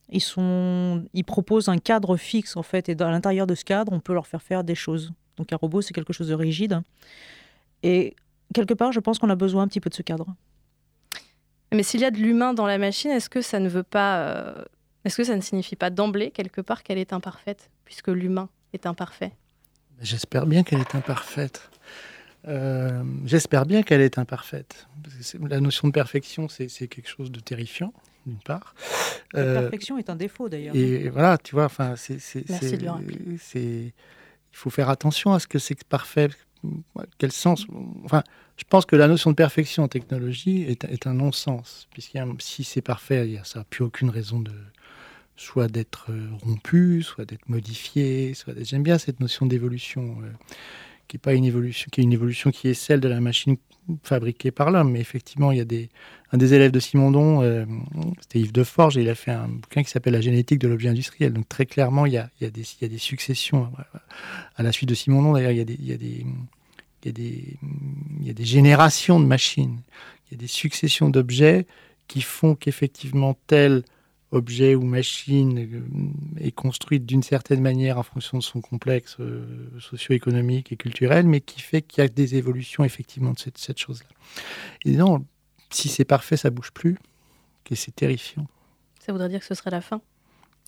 [0.08, 3.92] ils, sont, ils proposent un cadre fixe en fait, et à l'intérieur de ce cadre,
[3.92, 5.12] on peut leur faire faire des choses.
[5.38, 6.82] Donc un robot, c'est quelque chose de rigide.
[7.84, 8.16] Et
[8.54, 10.28] quelque part, je pense qu'on a besoin un petit peu de ce cadre.
[11.74, 14.20] Mais s'il y a de l'humain dans la machine, est-ce que ça ne veut pas,
[14.20, 14.64] euh,
[15.06, 18.86] est-ce que ça ne signifie pas d'emblée quelque part qu'elle est imparfaite, puisque l'humain est
[18.86, 19.34] imparfait?
[20.02, 21.70] J'espère bien qu'elle est imparfaite.
[22.48, 24.88] Euh, j'espère bien qu'elle est imparfaite.
[25.42, 27.92] La notion de perfection, c'est quelque chose de terrifiant,
[28.26, 28.74] d'une part.
[29.34, 30.76] La euh, perfection est un défaut, d'ailleurs.
[30.76, 33.92] Et voilà, tu vois, enfin, c'est Merci de le rappeler
[34.52, 36.30] il faut faire attention à ce que c'est parfait.
[37.18, 37.66] quel sens
[38.04, 38.24] Enfin,
[38.58, 42.82] je pense que la notion de perfection en technologie est, un non-sens, puisque si c'est
[42.82, 44.52] parfait, ça n'a plus aucune raison de
[45.38, 50.32] soit d'être euh, rompu, soit d'être modifié, soit J'aime bien cette notion d'évolution, euh,
[51.08, 53.58] qui est pas une évolution, qui est une évolution qui est celle de la machine
[54.04, 54.92] fabriquée par l'homme.
[54.92, 55.90] Mais effectivement, il y a des,
[56.32, 57.66] un des élèves de Simondon, euh,
[58.22, 60.90] c'était Yves Deforge, et il a fait un bouquin qui s'appelle La génétique de l'objet
[60.90, 61.34] industriel.
[61.34, 63.72] Donc très clairement, il y a, des, a successions.
[64.56, 65.98] À la suite de Simondon, d'ailleurs, il y a
[68.34, 69.80] des générations de machines,
[70.28, 71.66] il y a des successions d'objets
[72.08, 73.84] qui font qu'effectivement tel
[74.32, 79.70] objet ou machine euh, est construite d'une certaine manière en fonction de son complexe euh,
[79.80, 83.80] socio-économique et culturel, mais qui fait qu'il y a des évolutions effectivement de cette, cette
[83.80, 84.10] chose-là.
[84.86, 85.26] Et non,
[85.70, 86.98] si c'est parfait, ça bouge plus,
[87.70, 88.48] et c'est terrifiant.
[89.06, 90.02] Ça voudrait dire que ce serait la fin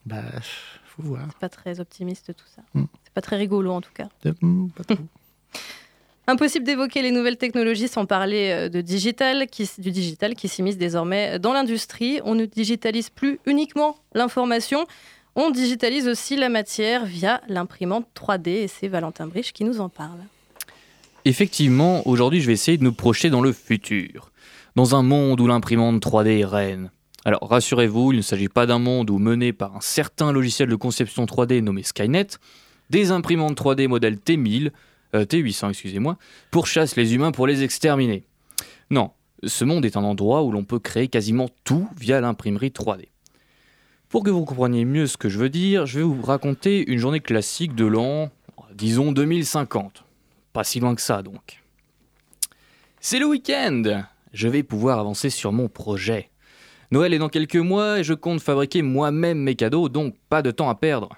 [0.06, 0.22] Bah,
[0.86, 1.28] faut voir.
[1.30, 2.62] C'est pas très optimiste tout ça.
[2.74, 2.86] Hmm.
[3.04, 4.10] C'est pas très rigolo en tout cas.
[4.41, 5.04] Hmm, pas trop.
[6.28, 10.78] Impossible d'évoquer les nouvelles technologies sans parler euh, de digital, qui, du digital qui s'immisce
[10.78, 12.20] désormais dans l'industrie.
[12.24, 14.86] On ne digitalise plus uniquement l'information,
[15.36, 19.89] on digitalise aussi la matière via l'imprimante 3D et c'est Valentin Briche qui nous en
[19.89, 20.20] parle.
[21.26, 24.32] Effectivement, aujourd'hui je vais essayer de nous projeter dans le futur,
[24.76, 26.91] dans un monde où l'imprimante 3D est reine.
[27.26, 30.76] Alors rassurez-vous, il ne s'agit pas d'un monde où mené par un certain logiciel de
[30.76, 32.28] conception 3D nommé Skynet,
[32.89, 34.72] des imprimantes 3D modèle T1000
[35.15, 36.17] euh, T800, excusez-moi,
[36.51, 38.26] pourchasse les humains pour les exterminer.
[38.91, 39.11] Non,
[39.43, 43.07] ce monde est un endroit où l'on peut créer quasiment tout via l'imprimerie 3D.
[44.09, 46.97] Pour que vous compreniez mieux ce que je veux dire, je vais vous raconter une
[46.97, 48.30] journée classique de l'an,
[48.74, 50.03] disons 2050.
[50.53, 51.61] Pas si loin que ça donc.
[52.99, 54.03] C'est le week-end
[54.34, 56.30] Je vais pouvoir avancer sur mon projet.
[56.91, 60.51] Noël est dans quelques mois et je compte fabriquer moi-même mes cadeaux, donc pas de
[60.51, 61.09] temps à perdre.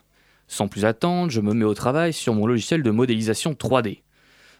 [0.47, 4.01] Sans plus attendre, je me mets au travail sur mon logiciel de modélisation 3D.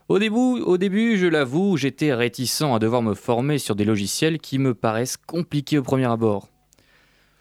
[0.10, 4.40] Au début, au début je l'avoue, j'étais réticent à devoir me former sur des logiciels
[4.40, 6.50] qui me paraissent compliqués au premier abord.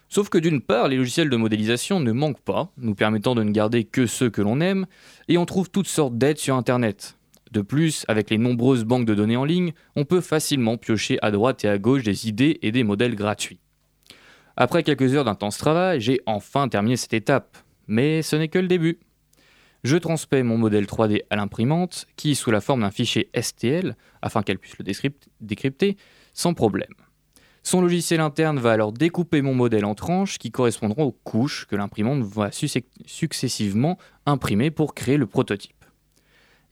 [0.08, 3.52] Sauf que d'une part, les logiciels de modélisation ne manquent pas, nous permettant de ne
[3.52, 4.86] garder que ceux que l'on aime,
[5.28, 7.16] et on trouve toutes sortes d'aides sur Internet.
[7.50, 11.30] De plus, avec les nombreuses banques de données en ligne, on peut facilement piocher à
[11.30, 13.58] droite et à gauche des idées et des modèles gratuits.
[14.56, 17.56] Après quelques heures d'intense travail, j'ai enfin terminé cette étape.
[17.86, 19.00] Mais ce n'est que le début.
[19.82, 24.42] Je transmets mon modèle 3D à l'imprimante, qui, sous la forme d'un fichier STL, afin
[24.42, 24.84] qu'elle puisse le
[25.40, 25.96] décrypter,
[26.34, 26.92] sans problème.
[27.62, 31.76] Son logiciel interne va alors découper mon modèle en tranches qui correspondront aux couches que
[31.76, 35.79] l'imprimante va successivement imprimer pour créer le prototype.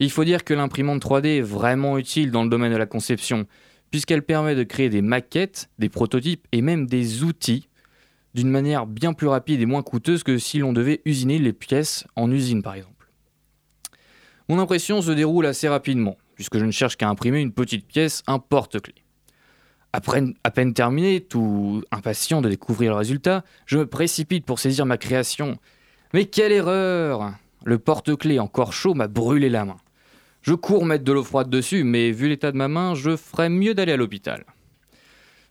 [0.01, 3.47] Il faut dire que l'imprimante 3D est vraiment utile dans le domaine de la conception,
[3.91, 7.69] puisqu'elle permet de créer des maquettes, des prototypes et même des outils
[8.35, 12.07] d'une manière bien plus rapide et moins coûteuse que si l'on devait usiner les pièces
[12.15, 13.11] en usine par exemple.
[14.49, 18.23] Mon impression se déroule assez rapidement, puisque je ne cherche qu'à imprimer une petite pièce,
[18.27, 19.05] un porte-clés.
[19.93, 20.01] À
[20.51, 25.59] peine terminé, tout impatient de découvrir le résultat, je me précipite pour saisir ma création.
[26.15, 27.33] Mais quelle erreur
[27.65, 29.77] Le porte-clés encore chaud m'a brûlé la main.
[30.49, 33.51] Je cours mettre de l'eau froide dessus, mais vu l'état de ma main, je ferais
[33.51, 34.47] mieux d'aller à l'hôpital.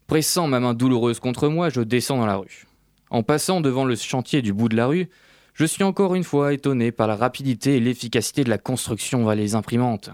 [0.08, 2.66] Pressant ma main douloureuse contre moi, je descends dans la rue.
[3.12, 5.08] En passant devant le chantier du bout de la rue,
[5.54, 9.36] je suis encore une fois étonné par la rapidité et l'efficacité de la construction vers
[9.36, 10.10] les imprimantes.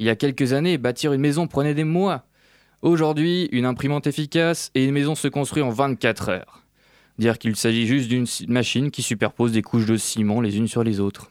[0.00, 2.24] Il y a quelques années, bâtir une maison prenait des mois.
[2.82, 6.64] Aujourd'hui, une imprimante efficace et une maison se construit en 24 heures.
[7.18, 10.82] Dire qu'il s'agit juste d'une machine qui superpose des couches de ciment les unes sur
[10.82, 11.30] les autres.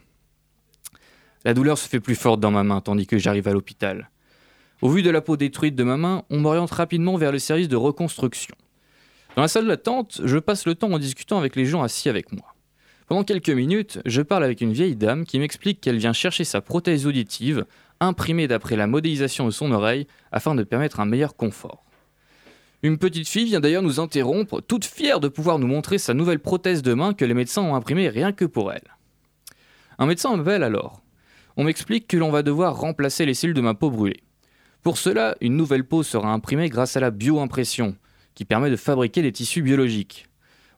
[1.45, 4.09] La douleur se fait plus forte dans ma main tandis que j'arrive à l'hôpital.
[4.81, 7.67] Au vu de la peau détruite de ma main, on m'oriente rapidement vers le service
[7.67, 8.55] de reconstruction.
[9.35, 12.31] Dans la salle d'attente, je passe le temps en discutant avec les gens assis avec
[12.31, 12.53] moi.
[13.07, 16.61] Pendant quelques minutes, je parle avec une vieille dame qui m'explique qu'elle vient chercher sa
[16.61, 17.65] prothèse auditive,
[17.99, 21.83] imprimée d'après la modélisation de son oreille, afin de permettre un meilleur confort.
[22.83, 26.39] Une petite fille vient d'ailleurs nous interrompre, toute fière de pouvoir nous montrer sa nouvelle
[26.39, 28.95] prothèse de main que les médecins ont imprimée rien que pour elle.
[29.99, 31.02] Un médecin m'appelle alors.
[31.55, 34.23] On m'explique que l'on va devoir remplacer les cellules de ma peau brûlée.
[34.81, 37.95] Pour cela, une nouvelle peau sera imprimée grâce à la bioimpression,
[38.35, 40.27] qui permet de fabriquer des tissus biologiques.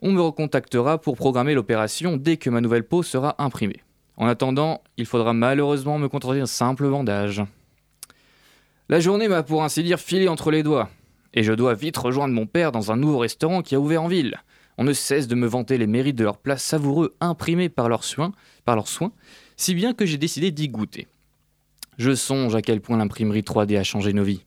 [0.02, 3.82] On me recontactera pour programmer l'opération dès que ma nouvelle peau sera imprimée.
[4.18, 7.42] En attendant, il faudra malheureusement me contenter d'un simple bandage.
[8.88, 10.90] La journée m'a pour ainsi dire filé entre les doigts,
[11.34, 14.08] et je dois vite rejoindre mon père dans un nouveau restaurant qui a ouvert en
[14.08, 14.38] ville.
[14.78, 18.04] On ne cesse de me vanter les mérites de leurs plats savoureux imprimés par leurs
[18.04, 18.34] soins,
[18.66, 19.12] par leurs soins,
[19.58, 21.08] si bien que j'ai décidé d'y goûter.
[21.98, 24.44] Je songe à quel point l'imprimerie 3D a changé nos vies.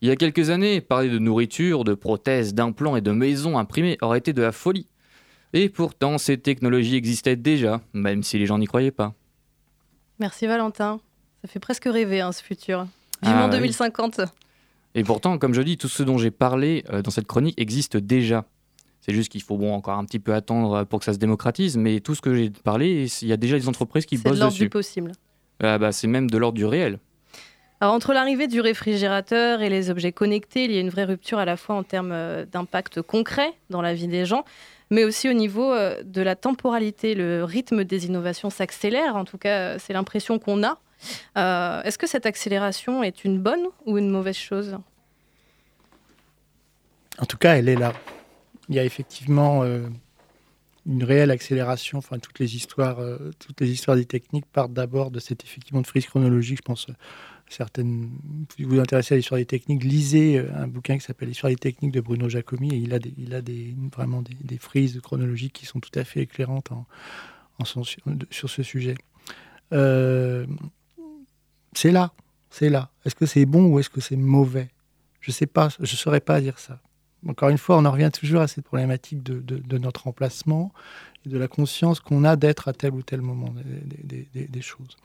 [0.00, 3.98] Il y a quelques années, parler de nourriture, de prothèses, d'implants et de maisons imprimées
[4.00, 4.86] aurait été de la folie.
[5.52, 9.14] Et pourtant, ces technologies existaient déjà, même si les gens n'y croyaient pas.
[10.18, 11.00] Merci Valentin.
[11.42, 12.86] Ça fait presque rêver, hein, ce futur.
[13.22, 14.20] Vivement 2050.
[14.20, 14.26] Ah
[14.94, 18.44] Et pourtant, comme je dis, tout ce dont j'ai parlé dans cette chronique existe déjà.
[19.04, 21.76] C'est juste qu'il faut bon, encore un petit peu attendre pour que ça se démocratise,
[21.76, 24.32] mais tout ce que j'ai parlé, il y a déjà des entreprises qui bossent dessus.
[24.32, 25.12] C'est de l'ordre du possible.
[25.62, 26.98] Ah bah, c'est même de l'ordre du réel.
[27.82, 31.38] Alors, entre l'arrivée du réfrigérateur et les objets connectés, il y a une vraie rupture
[31.38, 34.46] à la fois en termes euh, d'impact concret dans la vie des gens,
[34.88, 37.14] mais aussi au niveau euh, de la temporalité.
[37.14, 40.78] Le rythme des innovations s'accélère, en tout cas, c'est l'impression qu'on a.
[41.36, 44.78] Euh, est-ce que cette accélération est une bonne ou une mauvaise chose?
[47.18, 47.92] En tout cas, elle est là
[48.68, 49.88] il y a effectivement euh,
[50.86, 51.98] une réelle accélération.
[51.98, 55.82] Enfin, toutes les histoires, euh, toutes les histoires des techniques partent d'abord de cette effectivement
[55.82, 56.58] de frise chronologique.
[56.58, 56.94] Je pense euh,
[57.48, 58.10] certaines.
[58.56, 61.56] Si vous vous intéressez à l'histoire des techniques, lisez un bouquin qui s'appelle L'histoire des
[61.56, 65.52] techniques de Bruno Jacomi et il a, des, il a des, vraiment des, frises chronologiques
[65.52, 66.86] qui sont tout à fait éclairantes en,
[67.64, 68.94] sur ce sujet.
[69.70, 70.46] c'est
[71.92, 72.12] là,
[72.50, 72.90] c'est là.
[73.04, 74.70] Est-ce que c'est bon ou est-ce que c'est mauvais?
[75.20, 76.80] Je sais pas, je saurais pas dire ça
[77.28, 80.72] encore une fois, on en revient toujours à cette problématique de, notre emplacement
[81.24, 83.54] et de la conscience qu'on a d'être à tel ou tel moment
[84.02, 84.96] des, choses.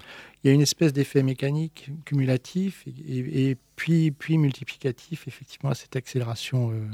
[0.43, 6.71] Il y a une espèce d'effet mécanique cumulatif et, puis, multiplicatif, effectivement, à cette accélération
[6.71, 6.85] euh,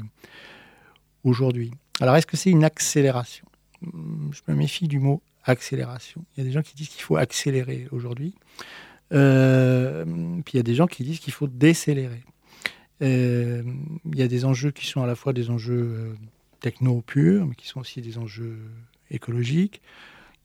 [1.24, 1.72] aujourd'hui.
[2.00, 3.46] Alors, est-ce que c'est une accélération?
[3.82, 6.24] Je me méfie du mot accélération.
[6.36, 8.34] Il y a des gens qui disent qu'il faut accélérer aujourd'hui.
[9.12, 10.04] Euh,
[10.44, 12.24] puis il y a des gens qui disent qu'il faut décélérer.
[13.02, 13.62] Euh,
[14.10, 16.14] il y a des enjeux qui sont à la fois des enjeux euh,
[16.60, 18.58] techno purs, mais qui sont aussi des enjeux
[19.10, 19.82] écologiques.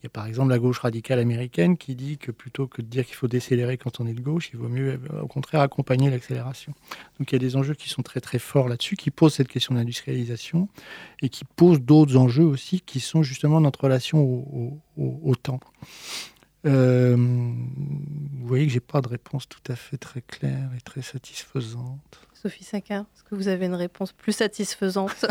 [0.01, 2.87] Il y a par exemple la gauche radicale américaine qui dit que plutôt que de
[2.87, 6.09] dire qu'il faut décélérer quand on est de gauche, il vaut mieux au contraire accompagner
[6.09, 6.73] l'accélération.
[7.19, 9.47] Donc il y a des enjeux qui sont très très forts là-dessus, qui posent cette
[9.47, 10.69] question d'industrialisation
[11.21, 14.23] et qui posent d'autres enjeux aussi qui sont justement notre relation
[14.97, 15.59] au, temps.
[16.65, 21.03] Euh, vous voyez que j'ai pas de réponse tout à fait très claire et très
[21.03, 22.27] satisfaisante.
[22.41, 25.25] Sophie Saka Est-ce que vous avez une réponse plus satisfaisante?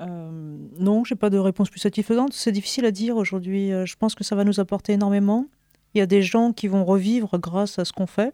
[0.00, 0.30] Euh,
[0.78, 2.32] Non, je n'ai pas de réponse plus satisfaisante.
[2.32, 3.72] C'est difficile à dire aujourd'hui.
[3.72, 5.46] Euh, je pense que ça va nous apporter énormément.
[5.92, 8.32] Il y a des gens qui vont revivre grâce à ce qu'on fait.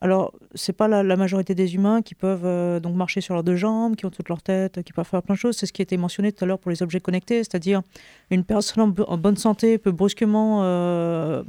[0.00, 3.54] Alors, c'est pas la, majorité des humains qui peuvent euh, donc marcher sur leurs deux
[3.54, 5.56] jambes, qui ont toute leur tête, qui peuvent faire plein de choses.
[5.56, 7.82] C'est ce qui été mentionné tout à l'heure pour les objets connectés, c'est-à-dire
[8.30, 11.44] une personne en, bonne santé peut brusquement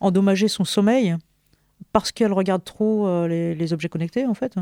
[0.00, 1.16] endommager son sommeil
[1.92, 4.54] parce qu'elle regarde trop euh, les, objets connectés, en fait.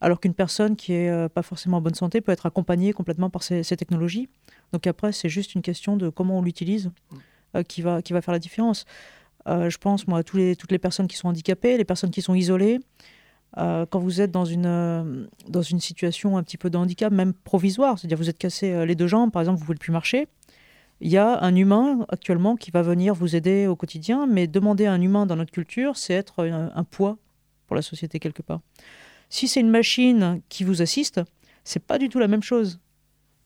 [0.00, 3.30] Alors qu'une personne qui est euh, pas forcément en bonne santé peut être accompagnée complètement
[3.30, 4.28] par ces, technologies.
[4.72, 6.90] Donc après, c'est juste une question de comment on l'utilise
[7.56, 8.84] euh, qui, va, qui va faire la différence.
[9.46, 12.34] je pense, moi, à les, toutes les personnes qui sont handicapées, les personnes qui sont
[12.34, 12.80] isolées.
[13.56, 17.98] quand vous êtes dans une, dans une situation un petit peu de handicap, même provisoire,
[17.98, 20.28] c'est-à-dire vous êtes cassé les deux jambes, par exemple, vous ne pouvez plus marcher,
[21.02, 24.86] il y a un humain actuellement qui va venir vous aider au quotidien, mais demander
[24.86, 27.18] à un humain dans notre culture, c'est être un, poids
[27.66, 28.60] pour la société quelque part.
[29.28, 31.20] Si c'est une machine qui vous assiste,
[31.64, 32.78] c'est pas du tout la même chose.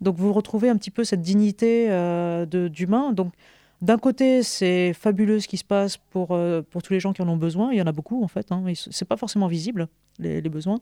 [0.03, 3.13] Donc vous retrouvez un petit peu cette dignité euh, d'humain.
[3.13, 3.33] Donc
[3.81, 7.23] d'un côté, c'est fabuleux ce qui se passe pour, euh, pour tous les gens qui
[7.23, 7.73] en ont besoin.
[7.73, 8.53] Il y en a beaucoup en fait.
[8.53, 8.65] Hein.
[8.75, 9.89] C'est pas forcément visible
[10.19, 10.81] les besoins.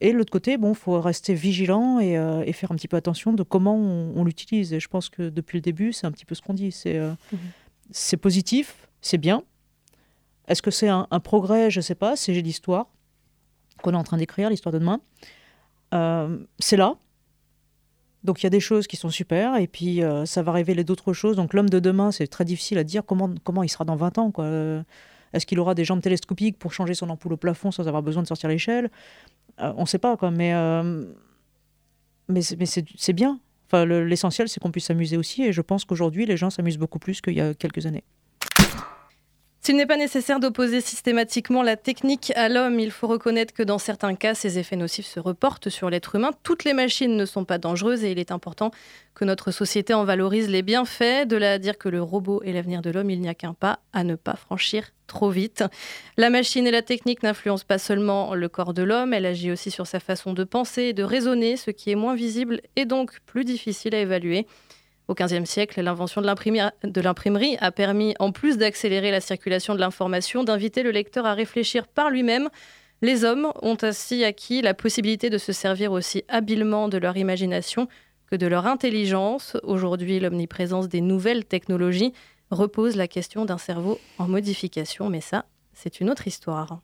[0.00, 2.96] Et de l'autre côté, bon, faut rester vigilant et, euh, et, faire un petit peu
[2.96, 4.72] attention de comment on, l'utilise.
[4.72, 6.70] Et je pense que depuis le début, c'est un petit peu ce qu'on dit.
[6.70, 8.18] C'est euh, mhm.
[8.20, 9.42] positif, c'est bien.
[10.48, 11.70] Est-ce que c'est un, progrès?
[11.70, 12.14] Je ne sais pas.
[12.14, 12.88] C'est l'histoire
[13.82, 15.00] qu'on est en train d'écrire, l'histoire de demain.
[15.94, 16.96] Euh, c'est là.
[18.22, 21.12] Donc il y a des choses qui sont super et puis ça va révéler d'autres
[21.12, 21.36] choses.
[21.36, 24.18] Donc l'homme de demain, c'est très difficile à dire comment, comment il sera dans 20
[24.18, 24.30] ans.
[24.32, 24.82] Quoi.
[25.36, 28.22] Est-ce qu'il aura des jambes télescopiques pour changer son ampoule au plafond sans avoir besoin
[28.22, 28.90] de sortir l'échelle?
[29.60, 31.04] Euh, On ne sait pas, quoi, mais, euh,
[32.28, 33.38] mais c'est bien.
[33.66, 36.98] Enfin, L'essentiel, c'est qu'on puisse s'amuser aussi, et je pense qu'aujourd'hui, les gens s'amusent beaucoup
[36.98, 38.04] plus qu'il y a quelques années.
[39.66, 43.78] S'il n'est pas nécessaire d'opposer systématiquement la technique à l'homme, il faut reconnaître que dans
[43.78, 46.30] certains cas, ces effets nocifs se reportent sur l'être humain.
[46.44, 48.70] Toutes les machines ne sont pas dangereuses et il est important
[49.16, 51.26] que notre société en valorise les bienfaits.
[51.26, 53.54] De là à dire que le robot est l'avenir de l'homme, il n'y a qu'un
[53.54, 55.64] pas à ne pas franchir trop vite.
[56.16, 59.72] La machine et la technique n'influencent pas seulement le corps de l'homme, elle agit aussi
[59.72, 63.18] sur sa façon de penser et de raisonner, ce qui est moins visible et donc
[63.26, 64.46] plus difficile à évaluer.
[65.08, 70.42] Au XVe siècle, l'invention de l'imprimerie a permis, en plus d'accélérer la circulation de l'information,
[70.42, 72.48] d'inviter le lecteur à réfléchir par lui-même.
[73.02, 77.86] Les hommes ont ainsi acquis la possibilité de se servir aussi habilement de leur imagination
[78.28, 79.56] que de leur intelligence.
[79.62, 82.12] Aujourd'hui, l'omniprésence des nouvelles technologies
[82.50, 86.80] repose la question d'un cerveau en modification, mais ça, c'est une autre histoire.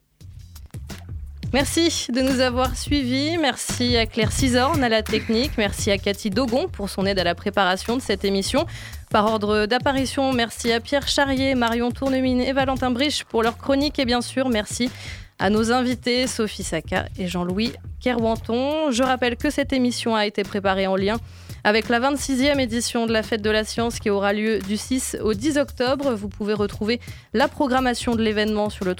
[1.52, 3.36] Merci de nous avoir suivis.
[3.36, 5.52] Merci à Claire Cisorne à la technique.
[5.58, 8.64] Merci à Cathy Dogon pour son aide à la préparation de cette émission.
[9.10, 13.98] Par ordre d'apparition, merci à Pierre Charrier, Marion Tournemine et Valentin Briche pour leur chronique.
[13.98, 14.90] Et bien sûr, merci
[15.38, 18.90] à nos invités Sophie Saka et Jean-Louis Kerwanton.
[18.90, 21.18] Je rappelle que cette émission a été préparée en lien
[21.64, 25.18] avec la 26e édition de la Fête de la Science qui aura lieu du 6
[25.22, 26.14] au 10 octobre.
[26.14, 26.98] Vous pouvez retrouver
[27.34, 28.94] la programmation de l'événement sur le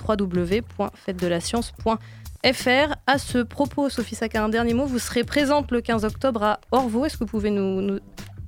[2.45, 2.97] www.fêtedelascience.fr.
[3.07, 4.87] À ce propos, Sophie Saka, un dernier mot.
[4.87, 7.05] Vous serez présente le 15 octobre à Orvaux.
[7.05, 7.99] Est-ce que vous pouvez nous,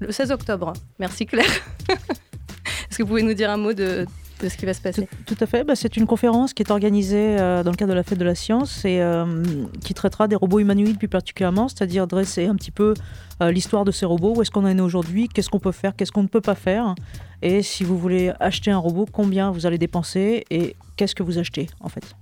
[0.00, 0.72] Le 16 octobre?
[0.98, 1.46] Merci Claire.
[1.88, 4.06] Est-ce que vous pouvez nous dire un mot de,
[4.40, 5.08] ce qui va se passer?
[5.26, 5.64] Tout, à fait.
[5.64, 8.24] Bah, c'est une conférence qui est organisée euh, dans le cadre de la fête de
[8.24, 9.42] la science et euh,
[9.84, 12.94] qui traitera des robots humanoïdes plus particulièrement, c'est-à-dire dresser un petit peu
[13.42, 15.96] euh, l'histoire de ces robots, où est-ce qu'on en est aujourd'hui, qu'est-ce qu'on peut faire,
[15.96, 16.94] qu'est-ce qu'on ne peut pas faire?
[17.42, 20.44] Et si vous voulez acheter un robot, combien vous allez dépenser?
[20.50, 22.14] Et qu'est-ce que vous achetez en fait?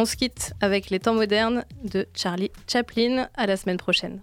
[0.00, 3.28] On se quitte avec les temps modernes de Charlie Chaplin.
[3.36, 4.22] À la semaine prochaine.